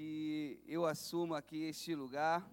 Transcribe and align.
que 0.00 0.58
eu 0.66 0.86
assumo 0.86 1.34
aqui 1.34 1.64
este 1.64 1.94
lugar 1.94 2.50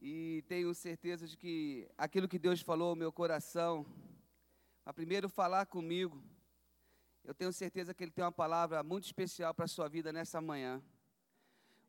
e 0.00 0.44
tenho 0.46 0.72
certeza 0.72 1.26
de 1.26 1.36
que 1.36 1.90
aquilo 1.98 2.28
que 2.28 2.38
Deus 2.38 2.60
falou 2.60 2.90
ao 2.90 2.94
meu 2.94 3.10
coração, 3.10 3.84
a 4.84 4.92
primeiro 4.92 5.28
falar 5.28 5.66
comigo, 5.66 6.22
eu 7.24 7.34
tenho 7.34 7.52
certeza 7.52 7.92
que 7.92 8.04
Ele 8.04 8.12
tem 8.12 8.22
uma 8.24 8.30
palavra 8.30 8.80
muito 8.84 9.06
especial 9.06 9.52
para 9.52 9.64
a 9.64 9.68
sua 9.68 9.88
vida 9.88 10.12
nessa 10.12 10.40
manhã. 10.40 10.80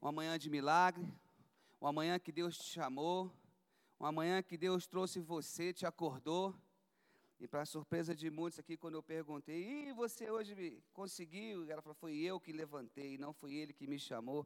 Uma 0.02 0.12
manhã 0.12 0.40
de 0.40 0.50
milagre, 0.50 1.08
uma 1.80 1.94
manhã 1.94 2.18
que 2.18 2.32
Deus 2.32 2.58
te 2.58 2.64
chamou, 2.64 3.32
uma 4.00 4.12
manhã 4.12 4.42
que 4.42 4.58
Deus 4.58 4.88
trouxe 4.88 5.20
você, 5.20 5.72
te 5.72 5.86
acordou. 5.86 6.56
E 7.40 7.48
para 7.48 7.66
surpresa 7.66 8.16
de 8.16 8.32
muitos 8.32 8.58
aqui, 8.58 8.76
quando 8.76 8.96
eu 8.96 9.04
perguntei, 9.04 9.90
e 9.90 9.94
você 9.94 10.30
hoje 10.30 10.82
conseguiu? 10.92 11.70
Ela 11.70 11.82
falou, 11.84 11.94
foi 11.96 12.16
eu 12.16 12.40
que 12.40 12.52
levantei, 12.52 13.16
não 13.18 13.32
foi 13.32 13.54
ele 13.54 13.74
que 13.74 13.86
me 13.86 14.00
chamou, 14.00 14.46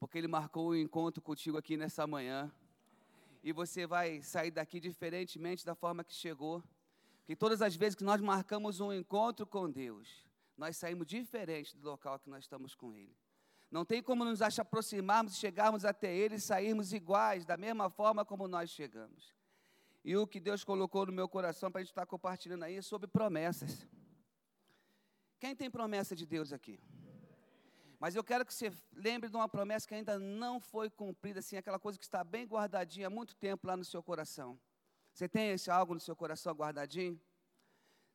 porque 0.00 0.16
ele 0.16 0.26
marcou 0.28 0.70
um 0.70 0.74
encontro 0.74 1.20
contigo 1.20 1.58
aqui 1.58 1.76
nessa 1.76 2.06
manhã. 2.06 2.50
E 3.42 3.52
você 3.52 3.86
vai 3.86 4.22
sair 4.22 4.50
daqui 4.50 4.80
diferentemente 4.80 5.66
da 5.66 5.74
forma 5.74 6.02
que 6.02 6.14
chegou. 6.14 6.62
Porque 7.18 7.36
todas 7.36 7.60
as 7.60 7.76
vezes 7.76 7.94
que 7.94 8.04
nós 8.04 8.22
marcamos 8.22 8.80
um 8.80 8.90
encontro 8.90 9.46
com 9.46 9.70
Deus, 9.70 10.26
nós 10.56 10.78
saímos 10.78 11.06
diferente 11.06 11.76
do 11.76 11.90
local 11.90 12.18
que 12.18 12.30
nós 12.30 12.44
estamos 12.44 12.74
com 12.74 12.94
Ele. 12.94 13.14
Não 13.70 13.84
tem 13.84 14.02
como 14.02 14.24
nos 14.24 14.40
aproximarmos, 14.40 15.36
chegarmos 15.36 15.84
até 15.84 16.14
Ele 16.14 16.36
e 16.36 16.40
sairmos 16.40 16.94
iguais, 16.94 17.44
da 17.44 17.58
mesma 17.58 17.90
forma 17.90 18.24
como 18.24 18.48
nós 18.48 18.70
chegamos. 18.70 19.34
E 20.04 20.14
o 20.16 20.26
que 20.26 20.38
Deus 20.38 20.62
colocou 20.62 21.06
no 21.06 21.12
meu 21.12 21.26
coração 21.26 21.70
para 21.70 21.80
a 21.80 21.82
gente 21.82 21.90
estar 21.90 22.04
compartilhando 22.04 22.64
aí 22.64 22.76
é 22.76 22.82
sobre 22.82 23.08
promessas. 23.08 23.86
Quem 25.40 25.56
tem 25.56 25.70
promessa 25.70 26.14
de 26.14 26.26
Deus 26.26 26.52
aqui? 26.52 26.78
Mas 27.98 28.14
eu 28.14 28.22
quero 28.22 28.44
que 28.44 28.52
você 28.52 28.70
lembre 28.92 29.30
de 29.30 29.36
uma 29.36 29.48
promessa 29.48 29.88
que 29.88 29.94
ainda 29.94 30.18
não 30.18 30.60
foi 30.60 30.90
cumprida, 30.90 31.38
assim, 31.38 31.56
aquela 31.56 31.78
coisa 31.78 31.98
que 31.98 32.04
está 32.04 32.22
bem 32.22 32.46
guardadinha 32.46 33.06
há 33.06 33.10
muito 33.10 33.34
tempo 33.34 33.66
lá 33.66 33.78
no 33.78 33.84
seu 33.84 34.02
coração. 34.02 34.60
Você 35.10 35.26
tem 35.26 35.52
esse 35.52 35.70
algo 35.70 35.94
no 35.94 36.00
seu 36.00 36.14
coração 36.14 36.52
guardadinho? 36.52 37.18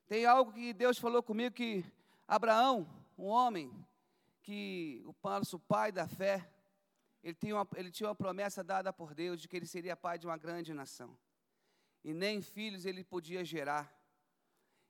Tem 0.06 0.28
algo 0.28 0.54
que 0.54 0.74
Deus 0.74 1.00
falou 1.00 1.24
comigo 1.24 1.56
que 1.56 1.84
Abraão, 2.28 2.88
um 3.18 3.26
homem, 3.26 3.74
que 4.44 5.04
o 5.06 5.16
nosso 5.28 5.58
pai 5.58 5.92
da 5.92 6.08
fé, 6.08 6.48
ele 7.24 7.34
tinha, 7.34 7.56
uma, 7.56 7.68
ele 7.76 7.90
tinha 7.90 8.10
uma 8.10 8.16
promessa 8.16 8.64
dada 8.64 8.94
por 8.94 9.16
Deus 9.16 9.42
de 9.42 9.48
que 9.48 9.58
ele 9.58 9.66
seria 9.66 9.98
pai 9.98 10.20
de 10.20 10.28
uma 10.28 10.38
grande 10.38 10.72
nação. 10.72 11.18
E 12.04 12.14
nem 12.14 12.42
filhos 12.42 12.86
ele 12.86 13.04
podia 13.04 13.44
gerar. 13.44 13.94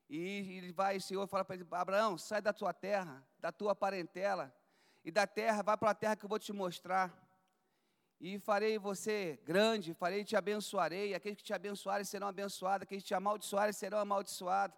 E 0.10 0.18
ele 0.58 0.72
vai, 0.72 0.98
o 0.98 1.02
Senhor 1.02 1.28
fala 1.28 1.46
para 1.46 1.56
ele: 1.56 1.68
Abraão, 1.72 2.18
sai 2.18 2.42
da 2.42 2.52
tua 2.52 2.74
terra, 2.74 3.24
da 3.38 3.52
tua 3.52 3.76
parentela, 3.76 4.54
e 5.04 5.12
da 5.12 5.28
terra, 5.28 5.62
vai 5.62 5.78
para 5.78 5.92
a 5.92 5.96
terra 5.96 6.16
que 6.16 6.26
eu 6.26 6.30
vou 6.30 6.40
te 6.40 6.52
mostrar. 6.52 7.28
E 8.20 8.38
farei 8.38 8.78
você 8.78 9.40
grande, 9.46 9.94
farei 9.94 10.26
te 10.26 10.36
abençoarei. 10.36 11.14
Aqueles 11.14 11.38
que 11.38 11.44
te 11.44 11.54
abençoarem 11.54 12.04
serão 12.04 12.28
abençoados, 12.28 12.84
aqueles 12.84 13.04
que 13.04 13.08
te 13.08 13.14
amaldiçoarem 13.14 13.72
serão 13.72 14.00
amaldiçoados. 14.00 14.78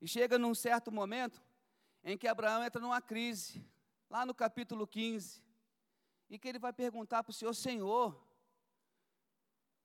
E 0.00 0.06
chega 0.06 0.38
num 0.38 0.54
certo 0.54 0.92
momento 0.92 1.42
em 2.02 2.18
que 2.18 2.28
Abraão 2.28 2.62
entra 2.62 2.80
numa 2.80 3.00
crise, 3.00 3.64
lá 4.10 4.26
no 4.26 4.34
capítulo 4.34 4.86
15, 4.86 5.42
e 6.28 6.38
que 6.38 6.48
ele 6.48 6.58
vai 6.58 6.72
perguntar 6.72 7.22
para 7.22 7.30
o 7.30 7.34
Senhor: 7.34 7.54
Senhor, 7.54 8.22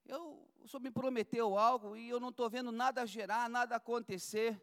eu, 0.04 0.49
o 0.62 0.68
Senhor 0.68 0.80
me 0.80 0.90
prometeu 0.90 1.58
algo 1.58 1.96
e 1.96 2.08
eu 2.08 2.20
não 2.20 2.28
estou 2.28 2.48
vendo 2.48 2.70
nada 2.70 3.06
gerar, 3.06 3.48
nada 3.48 3.76
acontecer. 3.76 4.60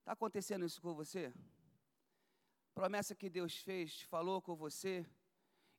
Está 0.00 0.12
acontecendo 0.12 0.64
isso 0.64 0.80
com 0.80 0.94
você? 0.94 1.32
Promessa 2.74 3.14
que 3.14 3.28
Deus 3.28 3.56
fez, 3.56 4.02
falou 4.02 4.40
com 4.40 4.54
você, 4.54 5.06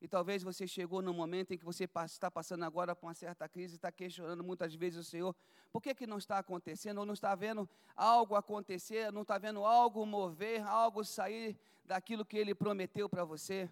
e 0.02 0.08
talvez 0.08 0.42
você 0.42 0.66
chegou 0.66 1.00
no 1.00 1.14
momento 1.14 1.52
em 1.52 1.58
que 1.58 1.64
você 1.64 1.84
está 1.84 2.28
passando 2.28 2.64
agora 2.64 2.94
por 2.94 3.06
uma 3.06 3.14
certa 3.14 3.48
crise, 3.48 3.76
está 3.76 3.92
questionando 3.92 4.42
muitas 4.42 4.74
vezes 4.74 4.98
o 4.98 5.04
Senhor, 5.04 5.32
por 5.70 5.80
que, 5.80 5.94
que 5.94 6.08
não 6.08 6.18
está 6.18 6.38
acontecendo, 6.38 6.98
ou 6.98 7.06
não 7.06 7.14
está 7.14 7.32
vendo 7.36 7.70
algo 7.94 8.34
acontecer, 8.34 9.12
não 9.12 9.22
está 9.22 9.38
vendo 9.38 9.64
algo 9.64 10.04
mover, 10.04 10.66
algo 10.66 11.04
sair 11.04 11.56
daquilo 11.84 12.24
que 12.24 12.36
Ele 12.36 12.52
prometeu 12.52 13.08
para 13.08 13.24
você. 13.24 13.70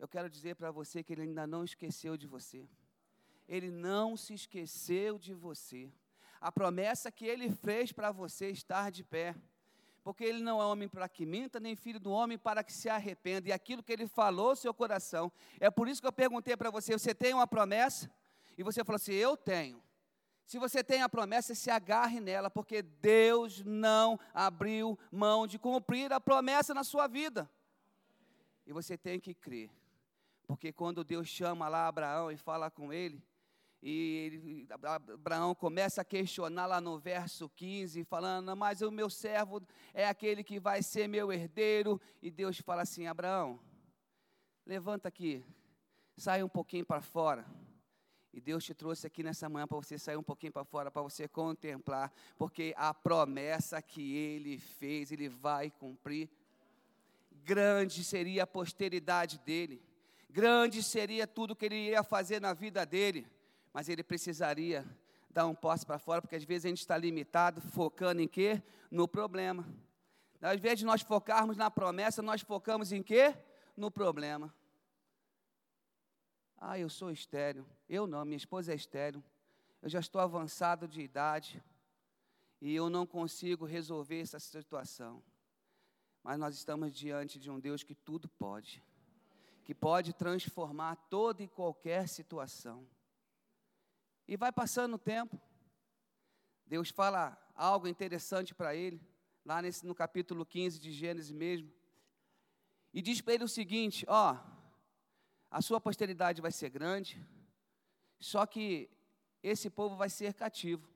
Eu 0.00 0.08
quero 0.08 0.28
dizer 0.28 0.56
para 0.56 0.72
você 0.72 1.00
que 1.00 1.12
Ele 1.12 1.22
ainda 1.22 1.46
não 1.46 1.62
esqueceu 1.62 2.16
de 2.16 2.26
você. 2.26 2.68
Ele 3.50 3.70
não 3.70 4.16
se 4.16 4.32
esqueceu 4.32 5.18
de 5.18 5.34
você. 5.34 5.92
A 6.40 6.50
promessa 6.50 7.12
que 7.12 7.26
Ele 7.26 7.50
fez 7.50 7.92
para 7.92 8.10
você 8.10 8.48
estar 8.48 8.90
de 8.90 9.04
pé 9.04 9.34
porque 10.02 10.24
ele 10.24 10.42
não 10.42 10.60
é 10.60 10.64
homem 10.64 10.88
para 10.88 11.08
que 11.08 11.26
minta, 11.26 11.60
nem 11.60 11.76
filho 11.76 12.00
do 12.00 12.10
homem 12.10 12.38
para 12.38 12.64
que 12.64 12.72
se 12.72 12.88
arrependa. 12.88 13.48
E 13.48 13.52
aquilo 13.52 13.82
que 13.82 13.92
ele 13.92 14.06
falou 14.06 14.56
seu 14.56 14.72
coração. 14.72 15.30
É 15.58 15.70
por 15.70 15.88
isso 15.88 16.00
que 16.00 16.06
eu 16.06 16.12
perguntei 16.12 16.56
para 16.56 16.70
você: 16.70 16.98
você 16.98 17.14
tem 17.14 17.34
uma 17.34 17.46
promessa? 17.46 18.10
E 18.56 18.62
você 18.62 18.82
falou 18.82 18.96
assim: 18.96 19.12
eu 19.12 19.36
tenho. 19.36 19.82
Se 20.46 20.58
você 20.58 20.82
tem 20.82 21.02
a 21.02 21.08
promessa, 21.08 21.54
se 21.54 21.70
agarre 21.70 22.18
nela, 22.18 22.50
porque 22.50 22.82
Deus 22.82 23.62
não 23.64 24.18
abriu 24.34 24.98
mão 25.12 25.46
de 25.46 25.58
cumprir 25.58 26.12
a 26.12 26.20
promessa 26.20 26.74
na 26.74 26.82
sua 26.82 27.06
vida. 27.06 27.48
E 28.66 28.72
você 28.72 28.98
tem 28.98 29.20
que 29.20 29.32
crer. 29.32 29.70
Porque 30.48 30.72
quando 30.72 31.04
Deus 31.04 31.28
chama 31.28 31.68
lá 31.68 31.86
Abraão 31.86 32.32
e 32.32 32.36
fala 32.36 32.68
com 32.68 32.92
ele, 32.92 33.22
e 33.82 34.66
Abraão 35.14 35.54
começa 35.54 36.02
a 36.02 36.04
questionar 36.04 36.66
lá 36.66 36.80
no 36.82 36.98
verso 36.98 37.48
15, 37.48 38.04
falando: 38.04 38.54
Mas 38.54 38.82
o 38.82 38.90
meu 38.90 39.08
servo 39.08 39.62
é 39.94 40.06
aquele 40.06 40.44
que 40.44 40.60
vai 40.60 40.82
ser 40.82 41.08
meu 41.08 41.32
herdeiro. 41.32 41.98
E 42.20 42.30
Deus 42.30 42.58
fala 42.58 42.82
assim: 42.82 43.06
Abraão, 43.06 43.58
levanta 44.66 45.08
aqui, 45.08 45.42
sai 46.14 46.42
um 46.42 46.48
pouquinho 46.48 46.84
para 46.84 47.00
fora. 47.00 47.46
E 48.32 48.40
Deus 48.40 48.64
te 48.64 48.74
trouxe 48.74 49.06
aqui 49.06 49.22
nessa 49.22 49.48
manhã 49.48 49.66
para 49.66 49.78
você 49.78 49.98
sair 49.98 50.16
um 50.16 50.22
pouquinho 50.22 50.52
para 50.52 50.64
fora, 50.64 50.90
para 50.90 51.02
você 51.02 51.26
contemplar, 51.26 52.12
porque 52.36 52.74
a 52.76 52.92
promessa 52.94 53.82
que 53.82 54.14
ele 54.14 54.58
fez, 54.58 55.10
ele 55.10 55.28
vai 55.28 55.70
cumprir. 55.70 56.30
Grande 57.32 58.04
seria 58.04 58.44
a 58.44 58.46
posteridade 58.46 59.38
dele, 59.38 59.82
grande 60.28 60.82
seria 60.82 61.26
tudo 61.26 61.56
que 61.56 61.64
ele 61.64 61.88
ia 61.88 62.04
fazer 62.04 62.40
na 62.40 62.52
vida 62.52 62.84
dele 62.84 63.26
mas 63.72 63.88
ele 63.88 64.02
precisaria 64.02 64.86
dar 65.30 65.46
um 65.46 65.54
passo 65.54 65.86
para 65.86 65.98
fora, 65.98 66.20
porque 66.20 66.36
às 66.36 66.44
vezes 66.44 66.66
a 66.66 66.68
gente 66.68 66.80
está 66.80 66.96
limitado, 66.96 67.60
focando 67.60 68.20
em 68.20 68.28
quê? 68.28 68.62
No 68.90 69.06
problema. 69.06 69.66
Ao 70.42 70.54
invés 70.54 70.78
de 70.78 70.84
nós 70.84 71.02
focarmos 71.02 71.56
na 71.56 71.70
promessa, 71.70 72.22
nós 72.22 72.40
focamos 72.40 72.92
em 72.92 73.02
quê? 73.02 73.36
No 73.76 73.90
problema. 73.90 74.52
Ah, 76.56 76.78
eu 76.78 76.88
sou 76.88 77.10
estéreo. 77.10 77.66
Eu 77.88 78.06
não, 78.06 78.24
minha 78.24 78.36
esposa 78.36 78.72
é 78.72 78.74
estéreo. 78.74 79.22
Eu 79.80 79.88
já 79.88 80.00
estou 80.00 80.20
avançado 80.20 80.88
de 80.88 81.00
idade 81.00 81.62
e 82.60 82.74
eu 82.74 82.90
não 82.90 83.06
consigo 83.06 83.64
resolver 83.64 84.20
essa 84.20 84.38
situação. 84.38 85.22
Mas 86.22 86.38
nós 86.38 86.54
estamos 86.54 86.92
diante 86.92 87.38
de 87.38 87.50
um 87.50 87.58
Deus 87.58 87.82
que 87.82 87.94
tudo 87.94 88.28
pode, 88.28 88.82
que 89.64 89.74
pode 89.74 90.12
transformar 90.12 90.96
toda 91.08 91.42
e 91.42 91.48
qualquer 91.48 92.08
situação. 92.08 92.86
E 94.30 94.36
vai 94.36 94.52
passando 94.52 94.94
o 94.94 94.98
tempo. 94.98 95.36
Deus 96.64 96.88
fala 96.88 97.36
algo 97.52 97.88
interessante 97.88 98.54
para 98.54 98.76
ele, 98.76 99.04
lá 99.44 99.60
nesse, 99.60 99.84
no 99.84 99.92
capítulo 99.92 100.46
15 100.46 100.78
de 100.78 100.92
Gênesis 100.92 101.32
mesmo. 101.32 101.68
E 102.94 103.02
diz 103.02 103.20
para 103.20 103.34
ele 103.34 103.42
o 103.42 103.48
seguinte: 103.48 104.06
ó, 104.06 104.38
a 105.50 105.60
sua 105.60 105.80
posteridade 105.80 106.40
vai 106.40 106.52
ser 106.52 106.70
grande, 106.70 107.20
só 108.20 108.46
que 108.46 108.88
esse 109.42 109.68
povo 109.68 109.96
vai 109.96 110.08
ser 110.08 110.32
cativo 110.32 110.88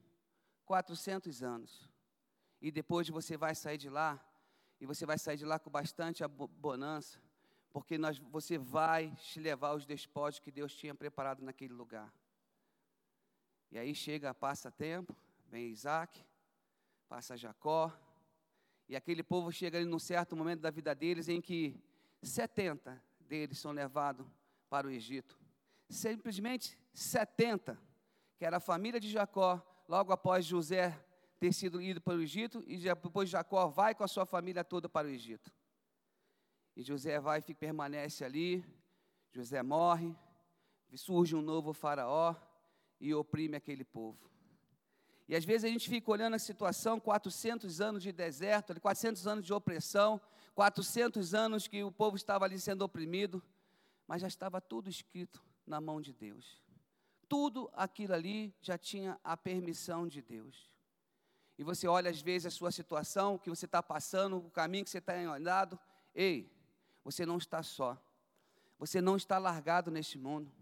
400 0.65 1.43
anos. 1.43 1.91
E 2.61 2.71
depois 2.71 3.09
você 3.09 3.37
vai 3.37 3.53
sair 3.57 3.79
de 3.79 3.91
lá, 3.91 4.25
e 4.81 4.87
você 4.87 5.05
vai 5.05 5.19
sair 5.19 5.39
de 5.39 5.45
lá 5.45 5.59
com 5.59 5.71
bastante 5.71 6.23
bonança, 6.29 7.21
porque 7.73 7.99
nós, 7.99 8.17
você 8.17 8.59
vai 8.59 9.13
levar 9.35 9.75
os 9.75 9.85
despojos 9.85 10.39
que 10.39 10.53
Deus 10.53 10.73
tinha 10.73 10.95
preparado 10.95 11.43
naquele 11.43 11.75
lugar. 11.75 12.15
E 13.75 13.79
aí 13.79 13.93
chega, 13.93 14.33
passa 14.33 14.71
tempo, 14.71 15.17
vem 15.49 15.67
Isaac, 15.67 16.25
passa 17.09 17.37
Jacó, 17.37 17.93
e 18.89 18.95
aquele 18.95 19.21
povo 19.21 19.51
chega 19.51 19.77
ali 19.77 19.85
num 19.85 19.99
certo 19.99 20.37
momento 20.37 20.61
da 20.61 20.71
vida 20.71 20.95
deles 20.95 21.29
em 21.29 21.41
que 21.41 21.77
70 22.23 23.03
deles 23.19 23.59
são 23.59 23.73
levados 23.73 24.25
para 24.71 24.87
o 24.87 24.91
Egito. 24.93 25.37
Simplesmente 25.89 26.79
70, 26.93 27.77
que 28.39 28.45
era 28.45 28.59
a 28.59 28.61
família 28.61 29.01
de 29.01 29.11
Jacó, 29.11 29.61
logo 29.89 30.13
após 30.13 30.47
José 30.47 30.97
ter 31.41 31.53
sido 31.53 31.83
ido 31.83 32.01
para 32.01 32.15
o 32.15 32.23
Egito, 32.23 32.63
e 32.69 32.77
depois 32.77 33.29
Jacó 33.29 33.67
vai 33.67 33.93
com 33.93 34.05
a 34.05 34.09
sua 34.09 34.25
família 34.25 34.63
toda 34.63 34.89
para 34.89 35.09
o 35.09 35.11
Egito. 35.11 35.53
E 36.77 36.83
José 36.85 37.19
vai 37.19 37.43
e 37.45 37.53
permanece 37.53 38.25
ali, 38.25 38.65
José 39.33 39.65
morre, 39.65 40.17
surge 40.95 41.35
um 41.35 41.43
novo 41.43 41.73
faraó, 41.73 42.37
e 43.01 43.15
oprime 43.15 43.57
aquele 43.57 43.85
povo. 43.85 44.31
E 45.27 45.35
às 45.35 45.45
vezes 45.45 45.65
a 45.65 45.69
gente 45.69 45.89
fica 45.89 46.11
olhando 46.11 46.35
a 46.35 46.39
situação, 46.39 47.01
400 47.01 47.81
anos 47.81 48.03
de 48.03 48.13
deserto, 48.13 48.79
400 48.79 49.27
anos 49.27 49.47
de 49.47 49.53
opressão, 49.53 50.21
400 50.55 51.35
anos 51.35 51.67
que 51.67 51.83
o 51.83 51.91
povo 51.91 52.17
estava 52.17 52.45
ali 52.45 52.59
sendo 52.59 52.83
oprimido, 52.83 53.43
mas 54.07 54.21
já 54.21 54.29
estava 54.29 54.61
tudo 54.61 54.91
escrito 54.91 55.43
na 55.67 55.81
mão 55.81 56.01
de 56.01 56.13
Deus. 56.13 56.63
Tudo 57.29 57.71
aquilo 57.73 58.13
ali 58.13 58.55
já 58.61 58.77
tinha 58.77 59.19
a 59.25 59.37
permissão 59.37 60.07
de 60.07 60.21
Deus. 60.21 60.71
E 61.57 61.65
você 61.65 61.87
olha 61.87 62.11
às 62.11 62.21
vezes 62.21 62.47
a 62.47 62.51
sua 62.51 62.71
situação, 62.71 63.35
o 63.35 63.39
que 63.39 63.49
você 63.49 63.65
está 63.65 63.83
passando, 63.83 64.37
o 64.37 64.51
caminho 64.51 64.85
que 64.85 64.91
você 64.91 64.99
está 64.99 65.15
andando, 65.15 65.79
ei, 66.15 66.53
você 67.03 67.25
não 67.25 67.39
está 67.39 67.63
só. 67.63 67.99
Você 68.79 69.01
não 69.01 69.17
está 69.17 69.39
largado 69.39 69.91
neste 69.91 70.19
mundo. 70.19 70.53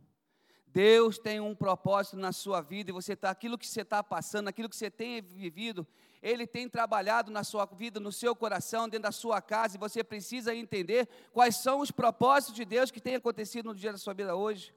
Deus 0.73 1.19
tem 1.19 1.39
um 1.39 1.55
propósito 1.55 2.17
na 2.17 2.33
sua 2.33 2.63
vida 2.63 2.91
e 2.91 2.93
você 2.93 3.13
está, 3.13 3.31
aquilo 3.31 3.59
que 3.59 3.67
você 3.67 3.83
está 3.83 4.03
passando, 4.03 4.49
aquilo 4.49 4.71
que 4.71 4.77
você 4.77 4.91
tem 4.91 5.21
vivido, 5.21 5.87
Ele 6.23 6.47
tem 6.47 6.67
trabalhado 6.67 7.31
na 7.31 7.45
sua 7.45 7.67
vida, 7.67 8.01
no 8.01 8.11
seu 8.11 8.35
coração, 8.35 8.89
dentro 8.89 9.03
da 9.03 9.13
sua 9.13 9.43
casa, 9.43 9.77
e 9.77 9.79
você 9.79 10.03
precisa 10.03 10.55
entender 10.55 11.07
quais 11.31 11.57
são 11.57 11.81
os 11.81 11.91
propósitos 11.91 12.55
de 12.55 12.65
Deus 12.65 12.91
que 12.91 13.03
têm 13.03 13.17
acontecido 13.17 13.67
no 13.67 13.75
dia 13.75 13.93
da 13.93 13.99
sua 13.99 14.15
vida 14.15 14.35
hoje. 14.35 14.75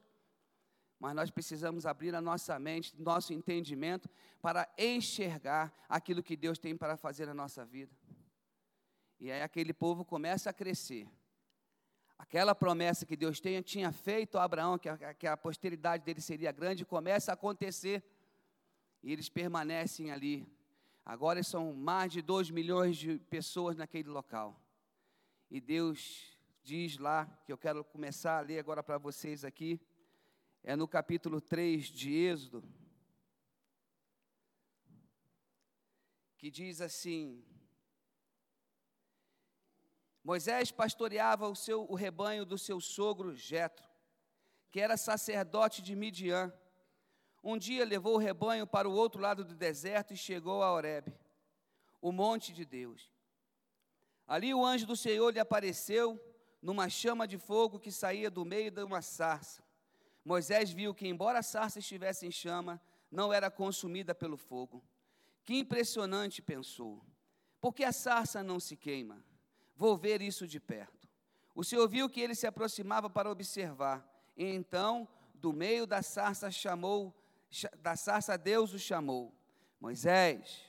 Mas 1.00 1.16
nós 1.16 1.32
precisamos 1.32 1.86
abrir 1.86 2.14
a 2.14 2.22
nossa 2.22 2.60
mente, 2.60 2.94
nosso 3.00 3.32
entendimento, 3.32 4.10
para 4.42 4.68
enxergar 4.78 5.74
aquilo 5.88 6.22
que 6.22 6.36
Deus 6.36 6.58
tem 6.58 6.76
para 6.76 6.98
fazer 6.98 7.26
na 7.26 7.34
nossa 7.34 7.64
vida. 7.64 7.96
E 9.18 9.32
aí 9.32 9.42
aquele 9.42 9.74
povo 9.74 10.04
começa 10.04 10.50
a 10.50 10.54
crescer 10.54 11.08
Aquela 12.18 12.56
promessa 12.56 13.06
que 13.06 13.16
Deus 13.16 13.40
tinha, 13.40 13.62
tinha 13.62 13.92
feito 13.92 14.38
a 14.38 14.44
Abraão, 14.44 14.78
que 14.78 14.90
a, 14.90 15.14
que 15.14 15.28
a 15.28 15.36
posteridade 15.36 16.04
dele 16.04 16.22
seria 16.22 16.52
grande, 16.52 16.86
começa 16.86 17.32
a 17.32 17.34
acontecer. 17.34 18.04
E 19.04 19.12
eles 19.12 19.30
permanecem 19.30 20.12
ali. 20.12 20.48
Agora 21.06 21.44
são 21.44 21.74
mais 21.74 22.12
de 22.12 22.22
2 22.22 22.50
milhões 22.50 22.98
de 22.98 23.20
pessoas 23.20 23.76
naquele 23.76 24.10
local. 24.10 24.60
E 25.52 25.62
Deus 25.62 26.36
diz 26.64 26.98
lá, 26.98 27.26
que 27.46 27.52
eu 27.52 27.58
quero 27.58 27.84
começar 27.84 28.40
a 28.40 28.42
ler 28.42 28.58
agora 28.58 28.82
para 28.82 28.98
vocês 28.98 29.46
aqui, 29.46 29.80
é 30.64 30.76
no 30.76 30.88
capítulo 30.88 31.40
3 31.40 31.86
de 31.86 32.12
Êxodo, 32.12 32.64
que 36.40 36.50
diz 36.50 36.82
assim: 36.82 37.46
Moisés 40.26 40.72
pastoreava 40.72 41.48
o, 41.48 41.56
seu, 41.56 41.86
o 41.88 41.94
rebanho 41.94 42.48
do 42.48 42.58
seu 42.58 42.82
sogro 42.82 43.36
Jetro, 43.36 43.88
que 44.72 44.80
era 44.82 44.98
sacerdote 44.98 45.84
de 45.84 45.96
Midian. 45.96 46.52
Um 47.44 47.60
dia 47.60 47.86
levou 47.86 48.16
o 48.16 48.18
rebanho 48.18 48.66
para 48.66 48.90
o 48.90 48.92
outro 48.92 49.22
lado 49.22 49.46
do 49.46 49.54
deserto 49.54 50.16
e 50.16 50.18
chegou 50.18 50.64
a 50.64 50.74
Horebe, 50.74 51.14
o 52.02 52.12
monte 52.12 52.52
de 52.52 52.66
Deus. 52.66 53.14
Ali 54.26 54.52
o 54.52 54.66
anjo 54.66 54.88
do 54.88 54.96
Senhor 54.96 55.32
lhe 55.32 55.40
apareceu 55.40 56.20
numa 56.60 56.90
chama 56.90 57.28
de 57.28 57.38
fogo 57.38 57.80
que 57.80 57.92
saía 57.92 58.32
do 58.32 58.44
meio 58.44 58.72
de 58.72 58.84
uma 58.84 59.04
sarça. 59.04 59.64
Moisés 60.24 60.72
viu 60.72 60.92
que, 60.96 61.08
embora 61.08 61.38
a 61.38 61.44
sarça 61.44 61.78
estivesse 61.78 62.26
em 62.26 62.32
chama, 62.32 62.82
não 63.12 63.32
era 63.32 63.52
consumida 63.52 64.16
pelo 64.16 64.38
fogo. 64.38 64.84
Que 65.44 65.54
impressionante, 65.54 66.42
pensou. 66.42 67.06
Por 67.62 67.76
que 67.76 67.84
a 67.84 67.92
sarça 67.92 68.42
não 68.42 68.60
se 68.60 68.76
queima? 68.76 69.24
Vou 69.76 69.98
ver 69.98 70.22
isso 70.22 70.48
de 70.48 70.60
perto. 70.60 71.08
O 71.54 71.64
Senhor 71.64 71.88
viu 71.88 72.10
que 72.10 72.22
ele 72.22 72.36
se 72.36 72.48
aproximava 72.48 73.10
para 73.10 73.32
observar. 73.32 74.06
E 74.36 74.46
então, 74.46 75.08
do 75.36 75.54
meio 75.54 75.86
da 75.88 76.02
sarça 76.02 76.52
chamou, 76.52 77.16
da 77.80 77.96
sarça 77.96 78.38
Deus 78.38 78.74
o 78.74 78.80
chamou. 78.80 79.34
Moisés, 79.80 80.64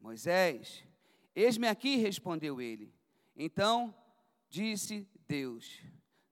Moisés, 0.00 0.84
eis-me 1.34 1.68
aqui, 1.68 1.96
respondeu 1.96 2.60
ele. 2.60 2.94
Então 3.36 3.94
disse 4.48 5.08
Deus: 5.26 5.82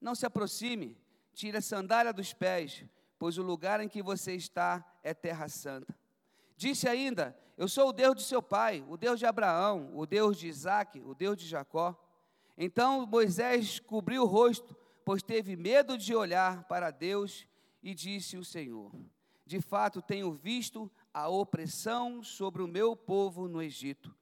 Não 0.01 0.15
se 0.15 0.27
aproxime, 0.27 0.97
tire 1.35 1.57
a 1.57 1.63
sandália 1.63 2.13
dos 2.13 2.33
pés, 2.33 2.85
pois 3.19 3.39
o 3.39 3.43
lugar 3.43 3.81
em 3.81 3.89
que 3.89 4.03
você 4.03 4.35
está 4.35 4.85
é 5.03 5.13
terra 5.13 5.49
santa. 5.49 5.95
Disse 6.57 6.89
ainda: 6.89 7.37
Eu 7.57 7.69
sou 7.69 7.89
o 7.89 7.93
Deus 7.93 8.17
de 8.17 8.23
seu 8.23 8.43
pai, 8.43 8.85
o 8.89 8.97
Deus 8.97 9.19
de 9.19 9.27
Abraão, 9.27 9.91
o 9.95 10.07
Deus 10.07 10.39
de 10.39 10.49
Isaque, 10.49 11.01
o 11.01 11.15
Deus 11.15 11.37
de 11.37 11.47
Jacó. 11.47 11.99
Então 12.63 13.07
Moisés 13.07 13.81
cobriu 13.81 14.25
o 14.25 14.27
rosto, 14.27 14.77
pois 15.03 15.23
teve 15.23 15.57
medo 15.57 15.97
de 15.97 16.15
olhar 16.15 16.65
para 16.65 16.91
Deus, 16.91 17.49
e 17.83 17.95
disse 17.95 18.37
o 18.37 18.45
Senhor: 18.45 18.93
De 19.47 19.63
fato, 19.63 20.03
tenho 20.03 20.31
visto 20.31 20.91
a 21.15 21.27
opressão 21.27 22.23
sobre 22.23 22.63
o 22.63 22.69
meu 22.69 22.95
povo 22.95 23.49
no 23.49 23.63
Egito. 23.63 24.15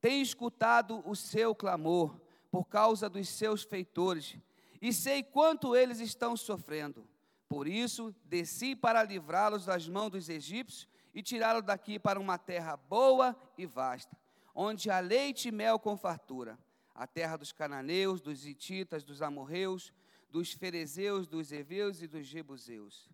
Tenho 0.00 0.22
escutado 0.22 1.06
o 1.06 1.14
seu 1.14 1.54
clamor 1.54 2.18
por 2.50 2.64
causa 2.64 3.10
dos 3.10 3.28
seus 3.28 3.62
feitores, 3.62 4.38
e 4.80 4.90
sei 4.90 5.22
quanto 5.22 5.76
eles 5.76 6.00
estão 6.00 6.34
sofrendo. 6.34 7.06
Por 7.46 7.68
isso, 7.68 8.14
desci 8.24 8.74
para 8.74 9.04
livrá-los 9.04 9.66
das 9.66 9.86
mãos 9.86 10.08
dos 10.08 10.30
egípcios 10.30 10.88
e 11.12 11.22
tirá-los 11.22 11.62
daqui 11.62 11.98
para 11.98 12.18
uma 12.18 12.38
terra 12.38 12.74
boa 12.74 13.36
e 13.58 13.66
vasta, 13.66 14.16
onde 14.54 14.90
há 14.90 14.98
leite 14.98 15.48
e 15.48 15.52
mel 15.52 15.78
com 15.78 15.94
fartura 15.94 16.58
a 17.02 17.06
terra 17.06 17.36
dos 17.36 17.50
cananeus, 17.50 18.20
dos 18.20 18.46
hititas, 18.46 19.02
dos 19.02 19.20
amorreus, 19.22 19.92
dos 20.30 20.52
ferezeus, 20.52 21.26
dos 21.26 21.50
heveus 21.50 22.00
e 22.00 22.06
dos 22.06 22.24
jebuseus. 22.28 23.10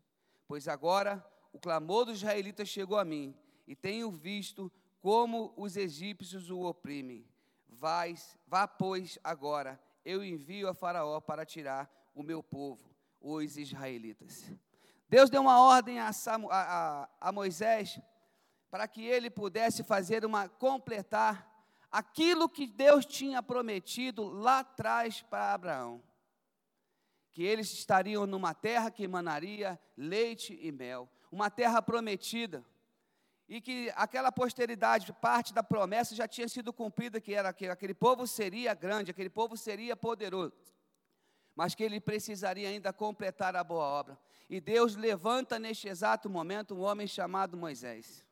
Pois 0.47 0.69
agora 0.69 1.25
o 1.55 1.59
clamor 1.59 2.05
dos 2.05 2.19
israelitas 2.19 2.69
chegou 2.69 2.99
a 2.99 3.05
mim, 3.05 3.35
e 3.67 3.75
tenho 3.75 4.11
visto 4.11 4.71
como 5.01 5.55
os 5.57 5.75
egípcios 5.75 6.51
o 6.51 6.61
oprimem. 6.61 7.27
Vai, 7.67 8.15
vá, 8.47 8.69
pois, 8.69 9.19
agora, 9.25 9.81
eu 10.05 10.23
envio 10.23 10.69
a 10.69 10.75
Faraó 10.75 11.19
para 11.19 11.47
tirar 11.47 11.91
o 12.15 12.23
meu 12.23 12.43
povo, 12.43 12.95
os 13.19 13.57
israelitas. 13.57 14.53
Deus 15.09 15.31
deu 15.31 15.41
uma 15.41 15.63
ordem 15.63 15.99
a, 15.99 16.13
Samu, 16.13 16.51
a, 16.51 16.61
a, 16.61 17.29
a 17.29 17.33
Moisés 17.33 17.99
para 18.71 18.87
que 18.87 19.03
ele 19.07 19.31
pudesse 19.31 19.83
fazer 19.83 20.27
uma 20.27 20.47
completar 20.47 21.48
aquilo 21.91 22.49
que 22.49 22.67
Deus 22.67 23.05
tinha 23.05 23.43
prometido 23.43 24.25
lá 24.29 24.61
atrás 24.61 25.23
para 25.23 25.53
Abraão. 25.53 26.03
Que 27.33 27.43
eles 27.43 27.73
estariam 27.73 28.27
numa 28.27 28.55
terra 28.55 28.91
que 28.91 29.05
emanaria 29.05 29.79
leite 29.97 30.59
e 30.61 30.73
mel, 30.73 31.09
uma 31.31 31.51
terra 31.51 31.81
prometida. 31.81 32.65
E 33.49 33.61
que 33.61 33.91
aquela 33.97 34.31
posteridade, 34.31 35.13
parte 35.15 35.55
da 35.55 35.63
promessa 35.63 36.15
já 36.15 36.29
tinha 36.29 36.49
sido 36.49 36.73
cumprida, 36.73 37.21
que 37.21 37.33
era 37.33 37.53
que 37.53 37.67
aquele 37.67 37.95
povo 37.95 38.27
seria 38.27 38.75
grande, 38.75 39.11
aquele 39.11 39.31
povo 39.31 39.57
seria 39.57 39.97
poderoso. 39.97 40.55
Mas 41.57 41.75
que 41.75 41.83
ele 41.83 42.01
precisaria 42.01 42.69
ainda 42.69 42.93
completar 42.93 43.57
a 43.57 43.65
boa 43.65 43.85
obra. 43.85 44.19
E 44.51 44.61
Deus 44.61 44.97
levanta 44.97 45.59
neste 45.59 45.89
exato 45.89 46.29
momento 46.29 46.75
um 46.75 46.81
homem 46.81 47.07
chamado 47.07 47.57
Moisés. 47.57 48.25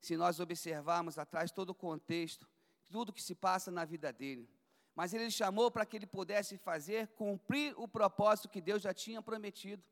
Se 0.00 0.16
nós 0.16 0.40
observarmos 0.40 1.18
atrás 1.18 1.50
todo 1.50 1.70
o 1.70 1.74
contexto, 1.74 2.48
tudo 2.90 3.12
que 3.12 3.22
se 3.22 3.34
passa 3.34 3.70
na 3.70 3.84
vida 3.84 4.12
dele. 4.12 4.48
Mas 4.94 5.14
ele 5.14 5.30
chamou 5.30 5.70
para 5.70 5.86
que 5.86 5.96
ele 5.96 6.06
pudesse 6.06 6.58
fazer, 6.58 7.08
cumprir 7.08 7.72
o 7.76 7.86
propósito 7.86 8.48
que 8.48 8.60
Deus 8.60 8.82
já 8.82 8.92
tinha 8.92 9.22
prometido. 9.22 9.82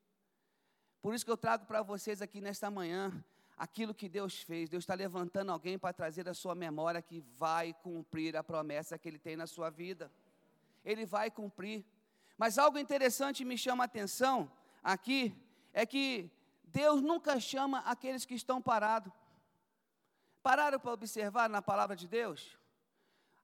Por 1.00 1.14
isso 1.14 1.24
que 1.24 1.30
eu 1.30 1.36
trago 1.36 1.64
para 1.66 1.82
vocês 1.82 2.20
aqui 2.20 2.40
nesta 2.40 2.70
manhã 2.70 3.24
aquilo 3.56 3.94
que 3.94 4.08
Deus 4.08 4.42
fez. 4.42 4.68
Deus 4.68 4.82
está 4.82 4.94
levantando 4.94 5.52
alguém 5.52 5.78
para 5.78 5.92
trazer 5.92 6.28
a 6.28 6.34
sua 6.34 6.54
memória 6.54 7.00
que 7.00 7.20
vai 7.20 7.72
cumprir 7.74 8.36
a 8.36 8.42
promessa 8.42 8.98
que 8.98 9.08
Ele 9.08 9.18
tem 9.18 9.36
na 9.36 9.46
sua 9.46 9.70
vida. 9.70 10.10
Ele 10.84 11.06
vai 11.06 11.30
cumprir. 11.30 11.84
Mas 12.36 12.58
algo 12.58 12.78
interessante 12.78 13.44
me 13.44 13.56
chama 13.56 13.84
a 13.84 13.86
atenção 13.86 14.50
aqui 14.82 15.34
é 15.72 15.86
que 15.86 16.30
Deus 16.64 17.00
nunca 17.00 17.38
chama 17.40 17.78
aqueles 17.80 18.24
que 18.24 18.34
estão 18.34 18.60
parados. 18.60 19.12
Pararam 20.42 20.78
para 20.78 20.92
observar 20.92 21.48
na 21.48 21.62
palavra 21.62 21.96
de 21.96 22.06
Deus? 22.06 22.58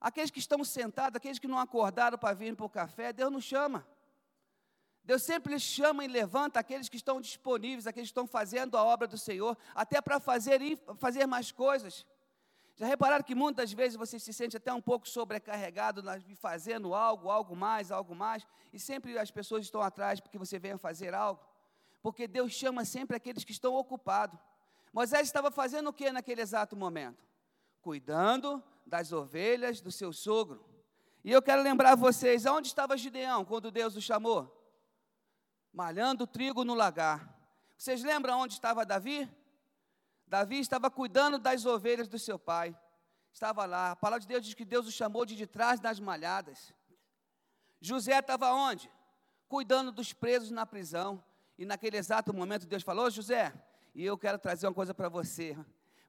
Aqueles 0.02 0.32
que 0.32 0.40
estão 0.40 0.64
sentados, 0.64 1.16
aqueles 1.16 1.38
que 1.38 1.46
não 1.46 1.60
acordaram 1.60 2.18
para 2.18 2.34
vir 2.34 2.56
para 2.56 2.66
o 2.66 2.68
café, 2.68 3.12
Deus 3.12 3.30
não 3.30 3.40
chama. 3.40 3.86
Deus 5.04 5.22
sempre 5.22 5.56
chama 5.60 6.04
e 6.04 6.08
levanta 6.08 6.58
aqueles 6.58 6.88
que 6.88 6.96
estão 6.96 7.20
disponíveis, 7.20 7.86
aqueles 7.86 8.08
que 8.08 8.10
estão 8.10 8.26
fazendo 8.26 8.76
a 8.76 8.82
obra 8.82 9.06
do 9.06 9.16
Senhor, 9.16 9.56
até 9.72 10.00
para 10.00 10.18
fazer, 10.18 10.60
fazer 10.98 11.24
mais 11.26 11.52
coisas. 11.52 12.04
Já 12.74 12.86
repararam 12.86 13.22
que 13.22 13.34
muitas 13.34 13.72
vezes 13.72 13.96
você 13.96 14.18
se 14.18 14.32
sente 14.32 14.56
até 14.56 14.72
um 14.72 14.82
pouco 14.82 15.08
sobrecarregado 15.08 16.02
fazendo 16.34 16.96
algo, 16.96 17.30
algo 17.30 17.54
mais, 17.54 17.92
algo 17.92 18.12
mais, 18.12 18.44
e 18.72 18.80
sempre 18.80 19.16
as 19.16 19.30
pessoas 19.30 19.64
estão 19.64 19.80
atrás 19.80 20.18
porque 20.18 20.36
você 20.36 20.58
venha 20.58 20.76
fazer 20.78 21.14
algo? 21.14 21.40
Porque 22.02 22.26
Deus 22.26 22.52
chama 22.52 22.84
sempre 22.84 23.16
aqueles 23.16 23.44
que 23.44 23.52
estão 23.52 23.72
ocupados. 23.74 24.36
Moisés 24.92 25.28
estava 25.28 25.52
fazendo 25.52 25.90
o 25.90 25.92
que 25.92 26.10
naquele 26.10 26.40
exato 26.40 26.76
momento? 26.76 27.24
Cuidando 27.80 28.60
das 28.86 29.12
ovelhas 29.12 29.80
do 29.80 29.90
seu 29.90 30.12
sogro. 30.12 30.64
E 31.24 31.30
eu 31.30 31.40
quero 31.40 31.62
lembrar 31.62 31.94
vocês, 31.94 32.46
aonde 32.46 32.68
estava 32.68 32.96
Gideão 32.96 33.44
quando 33.44 33.70
Deus 33.70 33.96
o 33.96 34.00
chamou? 34.00 34.58
Malhando 35.72 36.26
trigo 36.26 36.64
no 36.64 36.74
lagar. 36.74 37.38
Vocês 37.76 38.02
lembram 38.02 38.40
onde 38.40 38.54
estava 38.54 38.84
Davi? 38.84 39.30
Davi 40.26 40.58
estava 40.58 40.90
cuidando 40.90 41.38
das 41.38 41.64
ovelhas 41.64 42.08
do 42.08 42.18
seu 42.18 42.38
pai. 42.38 42.76
Estava 43.32 43.64
lá. 43.64 43.92
A 43.92 43.96
palavra 43.96 44.20
de 44.20 44.28
Deus 44.28 44.44
diz 44.44 44.54
que 44.54 44.64
Deus 44.64 44.86
o 44.86 44.92
chamou 44.92 45.24
de 45.24 45.34
de 45.34 45.46
trás 45.46 45.80
das 45.80 45.98
malhadas. 45.98 46.72
José 47.80 48.18
estava 48.18 48.52
onde? 48.52 48.90
Cuidando 49.48 49.90
dos 49.90 50.12
presos 50.12 50.50
na 50.50 50.66
prisão. 50.66 51.22
E 51.58 51.64
naquele 51.64 51.96
exato 51.96 52.32
momento 52.34 52.66
Deus 52.66 52.82
falou: 52.82 53.10
José, 53.10 53.52
e 53.94 54.04
eu 54.04 54.16
quero 54.18 54.38
trazer 54.38 54.66
uma 54.66 54.74
coisa 54.74 54.94
para 54.94 55.08
você. 55.08 55.56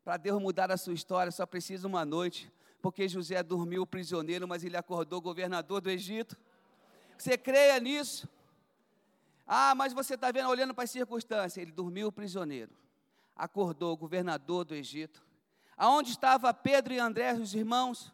Para 0.04 0.18
Deus 0.18 0.42
mudar 0.42 0.72
a 0.72 0.78
sua 0.78 0.94
história, 0.94 1.32
só 1.32 1.46
precisa 1.46 1.88
uma 1.88 2.04
noite. 2.04 2.52
Porque 2.84 3.08
José 3.08 3.42
dormiu 3.42 3.88
prisioneiro, 3.88 4.46
mas 4.46 4.62
ele 4.62 4.76
acordou 4.76 5.22
governador 5.22 5.80
do 5.80 5.90
Egito. 5.90 6.38
Você 7.18 7.38
creia 7.38 7.80
nisso? 7.80 8.28
Ah, 9.48 9.74
mas 9.74 9.94
você 9.94 10.16
está 10.16 10.34
vendo, 10.34 10.50
olhando 10.50 10.74
para 10.74 10.84
as 10.84 10.92
circunstâncias. 10.92 11.56
Ele 11.56 11.72
dormiu 11.72 12.12
prisioneiro, 12.12 12.76
acordou 13.38 13.96
governador 13.96 14.66
do 14.66 14.76
Egito. 14.76 15.26
Aonde 15.78 16.12
estava 16.12 16.54
Pedro 16.54 16.92
e 16.92 17.00
André, 17.00 17.32
os 17.36 17.56
irmãos? 17.56 18.14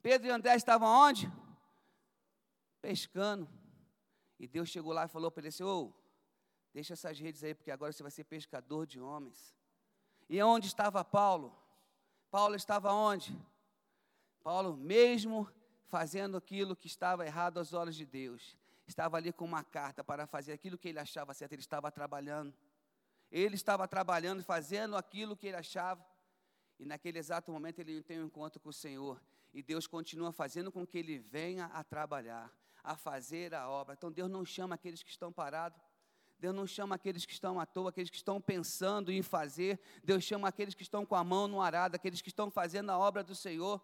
Pedro 0.00 0.28
e 0.28 0.30
André 0.30 0.56
estavam 0.56 0.88
onde? 0.88 1.30
Pescando. 2.80 3.46
E 4.38 4.48
Deus 4.48 4.70
chegou 4.70 4.94
lá 4.94 5.04
e 5.04 5.08
falou 5.08 5.30
para 5.30 5.42
ele 5.42 5.48
assim: 5.48 5.92
deixa 6.72 6.94
essas 6.94 7.20
redes 7.20 7.44
aí, 7.44 7.54
porque 7.54 7.70
agora 7.70 7.92
você 7.92 8.02
vai 8.02 8.10
ser 8.10 8.24
pescador 8.24 8.86
de 8.86 8.98
homens. 8.98 9.54
E 10.26 10.42
onde 10.42 10.68
estava 10.68 11.04
Paulo? 11.04 11.54
Paulo 12.30 12.54
estava 12.54 12.94
onde? 12.94 13.38
Paulo, 14.42 14.76
mesmo 14.76 15.48
fazendo 15.86 16.36
aquilo 16.36 16.76
que 16.76 16.86
estava 16.86 17.26
errado 17.26 17.58
aos 17.58 17.72
olhos 17.72 17.96
de 17.96 18.06
Deus, 18.06 18.56
estava 18.86 19.16
ali 19.16 19.32
com 19.32 19.44
uma 19.44 19.62
carta 19.62 20.02
para 20.02 20.26
fazer 20.26 20.52
aquilo 20.52 20.78
que 20.78 20.88
ele 20.88 20.98
achava 20.98 21.34
certo, 21.34 21.52
ele 21.52 21.62
estava 21.62 21.90
trabalhando. 21.90 22.54
Ele 23.30 23.54
estava 23.54 23.86
trabalhando, 23.86 24.42
fazendo 24.42 24.96
aquilo 24.96 25.36
que 25.36 25.46
ele 25.46 25.56
achava. 25.56 26.04
E 26.78 26.84
naquele 26.84 27.18
exato 27.18 27.52
momento 27.52 27.78
ele 27.78 28.02
tem 28.02 28.20
um 28.20 28.26
encontro 28.26 28.58
com 28.58 28.70
o 28.70 28.72
Senhor. 28.72 29.22
E 29.52 29.62
Deus 29.62 29.86
continua 29.86 30.32
fazendo 30.32 30.72
com 30.72 30.86
que 30.86 30.98
ele 30.98 31.18
venha 31.18 31.66
a 31.66 31.84
trabalhar, 31.84 32.52
a 32.82 32.96
fazer 32.96 33.54
a 33.54 33.68
obra. 33.68 33.94
Então 33.94 34.10
Deus 34.10 34.30
não 34.30 34.44
chama 34.44 34.74
aqueles 34.74 35.02
que 35.02 35.10
estão 35.10 35.32
parados. 35.32 35.80
Deus 36.38 36.54
não 36.54 36.66
chama 36.66 36.94
aqueles 36.94 37.26
que 37.26 37.32
estão 37.32 37.60
à 37.60 37.66
toa, 37.66 37.90
aqueles 37.90 38.08
que 38.08 38.16
estão 38.16 38.40
pensando 38.40 39.12
em 39.12 39.22
fazer. 39.22 39.78
Deus 40.02 40.24
chama 40.24 40.48
aqueles 40.48 40.74
que 40.74 40.82
estão 40.82 41.04
com 41.04 41.14
a 41.14 41.22
mão 41.22 41.46
no 41.46 41.60
arado, 41.60 41.94
aqueles 41.94 42.22
que 42.22 42.30
estão 42.30 42.50
fazendo 42.50 42.90
a 42.90 42.98
obra 42.98 43.22
do 43.22 43.34
Senhor. 43.34 43.80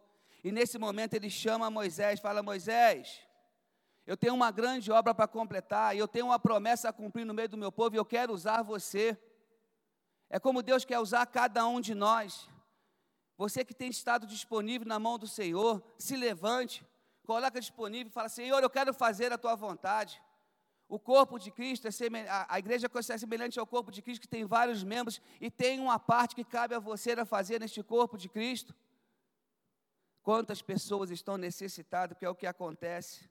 E 0.47 0.53
nesse 0.53 0.79
momento 0.79 1.15
ele 1.15 1.29
chama 1.29 1.69
Moisés, 1.69 2.21
fala: 2.21 2.41
Moisés, 2.41 3.21
eu 4.07 4.17
tenho 4.17 4.33
uma 4.33 4.53
grande 4.53 4.93
obra 4.93 5.13
para 5.13 5.27
completar, 5.27 5.97
e 5.97 5.99
eu 5.99 6.07
tenho 6.07 6.27
uma 6.27 6.39
promessa 6.39 6.89
a 6.89 6.93
cumprir 6.93 7.27
no 7.27 7.35
meio 7.35 7.49
do 7.49 7.57
meu 7.57 7.73
povo, 7.73 7.97
e 7.97 7.99
eu 7.99 8.05
quero 8.05 8.33
usar 8.33 8.63
você. 8.63 9.19
É 10.31 10.39
como 10.39 10.63
Deus 10.63 10.85
quer 10.85 11.01
usar 11.01 11.27
cada 11.27 11.67
um 11.67 11.81
de 11.81 11.97
nós. 11.97 12.49
Você 13.37 13.65
que 13.65 13.75
tem 13.75 13.91
estado 13.91 14.25
disponível 14.25 14.87
na 14.87 15.01
mão 15.01 15.19
do 15.19 15.27
Senhor, 15.27 15.83
se 15.99 16.15
levante, 16.17 16.87
coloca 17.25 17.59
disponível 17.59 18.07
e 18.07 18.13
fala: 18.13 18.29
Senhor, 18.29 18.63
eu 18.63 18.71
quero 18.71 18.95
fazer 18.95 19.33
a 19.33 19.39
tua 19.39 19.57
vontade. 19.57 20.23
O 20.89 20.97
corpo 20.97 21.41
de 21.41 21.51
Cristo, 21.51 21.89
é 21.89 21.91
a, 22.29 22.55
a 22.55 22.59
igreja 22.61 22.89
é 22.89 23.19
semelhante 23.19 23.59
ao 23.59 23.67
corpo 23.67 23.91
de 23.91 24.01
Cristo, 24.01 24.21
que 24.21 24.29
tem 24.29 24.45
vários 24.45 24.85
membros 24.85 25.21
e 25.41 25.51
tem 25.51 25.81
uma 25.81 25.99
parte 25.99 26.37
que 26.37 26.45
cabe 26.45 26.73
a 26.73 26.79
você 26.79 27.15
a 27.15 27.27
fazer 27.27 27.59
neste 27.59 27.83
corpo 27.83 28.17
de 28.17 28.29
Cristo. 28.29 28.73
Quantas 30.27 30.61
pessoas 30.61 31.13
estão 31.13 31.39
necessitadas, 31.39 32.19
que 32.19 32.25
é 32.25 32.29
o 32.29 32.35
que 32.35 32.49
acontece. 32.49 33.31